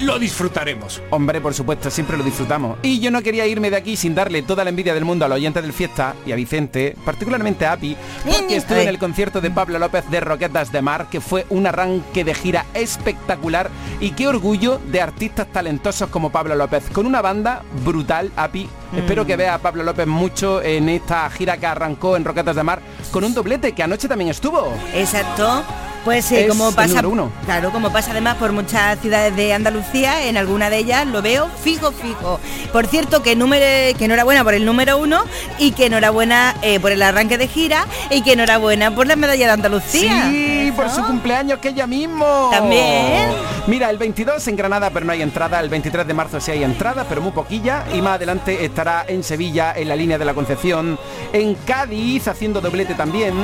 lo 0.00 0.18
disfrutaremos. 0.18 1.02
Hombre, 1.10 1.40
por 1.40 1.54
supuesto, 1.54 1.90
siempre 1.90 2.16
lo 2.16 2.24
disfrutamos. 2.24 2.78
Y 2.82 3.00
yo 3.00 3.10
no 3.10 3.22
quería 3.22 3.46
irme 3.46 3.70
de 3.70 3.76
aquí 3.76 3.96
sin 3.96 4.14
darle 4.14 4.42
toda 4.42 4.64
la 4.64 4.70
envidia 4.70 4.94
del 4.94 5.04
mundo 5.04 5.24
a 5.24 5.28
los 5.28 5.36
oyentes 5.36 5.62
del 5.62 5.72
fiesta 5.72 6.14
y 6.26 6.32
a 6.32 6.36
Vicente, 6.36 6.96
particularmente 7.04 7.66
a 7.66 7.72
Api, 7.72 7.96
porque 8.24 8.56
estuve 8.56 8.82
en 8.82 8.88
el 8.88 8.98
concierto 8.98 9.40
de 9.40 9.50
Pablo 9.50 9.78
López 9.78 10.08
de 10.10 10.20
Roquetas 10.20 10.72
de 10.72 10.82
Mar, 10.82 11.08
que 11.10 11.20
fue 11.20 11.46
un 11.50 11.66
arranque 11.66 12.24
de 12.24 12.34
gira 12.34 12.66
espectacular 12.74 13.70
y 14.00 14.10
qué 14.10 14.28
orgullo 14.28 14.80
de 14.90 15.00
artistas 15.00 15.46
talentosos 15.52 16.08
como 16.08 16.30
Pablo 16.30 16.54
López, 16.54 16.84
con 16.92 17.06
una 17.06 17.22
banda 17.22 17.62
brutal, 17.84 18.32
Api. 18.36 18.68
Espero 18.96 19.24
que 19.24 19.36
vea 19.36 19.54
a 19.54 19.58
Pablo 19.58 19.82
López 19.82 20.06
mucho 20.06 20.62
en 20.62 20.88
esta 20.88 21.28
gira 21.30 21.56
que 21.56 21.66
arrancó 21.66 22.16
en 22.16 22.24
Roquetas 22.24 22.56
de 22.56 22.62
Mar, 22.62 22.82
con 23.10 23.24
un 23.24 23.34
doblete 23.34 23.72
que 23.72 23.82
anoche 23.82 24.08
también 24.08 24.30
estuvo. 24.30 24.72
Exacto. 24.94 25.64
Pues 26.04 26.30
eh, 26.32 26.42
Es 26.42 26.48
como 26.48 26.70
el 26.70 26.74
pasa, 26.74 26.88
número 27.02 27.10
uno. 27.10 27.32
claro, 27.44 27.70
como 27.70 27.92
pasa 27.92 28.10
además 28.10 28.36
por 28.36 28.52
muchas 28.52 28.98
ciudades 29.00 29.34
de 29.36 29.52
Andalucía, 29.54 30.24
en 30.26 30.36
alguna 30.36 30.68
de 30.68 30.78
ellas 30.78 31.06
lo 31.06 31.22
veo 31.22 31.48
fijo, 31.62 31.92
fijo. 31.92 32.40
Por 32.72 32.86
cierto, 32.86 33.22
que 33.22 33.36
número, 33.36 33.64
que 33.96 34.04
enhorabuena 34.04 34.42
por 34.42 34.54
el 34.54 34.64
número 34.64 34.98
uno 34.98 35.22
y 35.58 35.72
que 35.72 35.86
enhorabuena 35.86 36.56
eh, 36.62 36.80
por 36.80 36.90
el 36.92 37.02
arranque 37.02 37.38
de 37.38 37.46
gira 37.46 37.86
y 38.10 38.22
que 38.22 38.32
enhorabuena 38.32 38.94
por 38.94 39.06
la 39.06 39.14
medalla 39.16 39.46
de 39.46 39.52
Andalucía. 39.52 40.26
Sí, 40.28 40.72
por 40.74 40.90
su 40.90 41.02
cumpleaños 41.04 41.58
que 41.60 41.68
ella 41.68 41.86
mismo. 41.86 42.48
También. 42.50 43.28
Mira, 43.68 43.88
el 43.90 43.98
22 43.98 44.46
en 44.48 44.56
Granada, 44.56 44.90
pero 44.90 45.06
no 45.06 45.12
hay 45.12 45.22
entrada. 45.22 45.60
El 45.60 45.68
23 45.68 46.06
de 46.06 46.14
marzo 46.14 46.40
sí 46.40 46.50
hay 46.50 46.64
entrada, 46.64 47.06
pero 47.08 47.20
muy 47.20 47.30
poquilla. 47.32 47.84
Y 47.94 48.02
más 48.02 48.16
adelante 48.16 48.64
estará 48.64 49.04
en 49.06 49.22
Sevilla, 49.22 49.72
en 49.76 49.88
la 49.88 49.94
línea 49.94 50.18
de 50.18 50.24
la 50.24 50.34
Concepción, 50.34 50.98
en 51.32 51.54
Cádiz, 51.54 52.26
haciendo 52.26 52.60
doblete 52.60 52.94
también, 52.94 53.34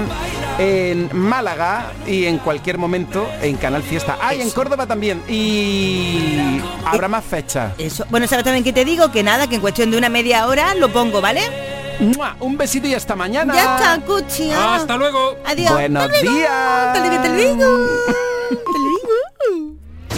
en 0.58 1.08
Málaga 1.12 1.92
y 2.06 2.24
en 2.26 2.38
cualquier 2.48 2.78
momento 2.78 3.28
en 3.42 3.58
Canal 3.58 3.82
Fiesta. 3.82 4.16
Ah, 4.22 4.34
y 4.34 4.40
en 4.40 4.48
Córdoba 4.48 4.86
también. 4.86 5.22
Y 5.28 6.58
habrá 6.82 7.06
más 7.06 7.22
fechas. 7.22 7.74
Eso. 7.76 8.06
Bueno, 8.08 8.26
¿sabes 8.26 8.42
también 8.42 8.64
que 8.64 8.72
te 8.72 8.86
digo? 8.86 9.12
Que 9.12 9.22
nada, 9.22 9.46
que 9.48 9.56
en 9.56 9.60
cuestión 9.60 9.90
de 9.90 9.98
una 9.98 10.08
media 10.08 10.46
hora 10.46 10.74
lo 10.74 10.90
pongo, 10.90 11.20
¿vale? 11.20 11.42
¡Mua! 12.00 12.36
Un 12.40 12.56
besito 12.56 12.88
y 12.88 12.94
hasta 12.94 13.14
mañana. 13.14 13.52
Ya 13.54 13.76
está, 13.76 14.00
Cuchi. 14.00 14.50
Hasta 14.50 14.96
luego. 14.96 15.36
Adiós. 15.44 15.72
Buenos 15.72 16.10
días. 16.22 16.98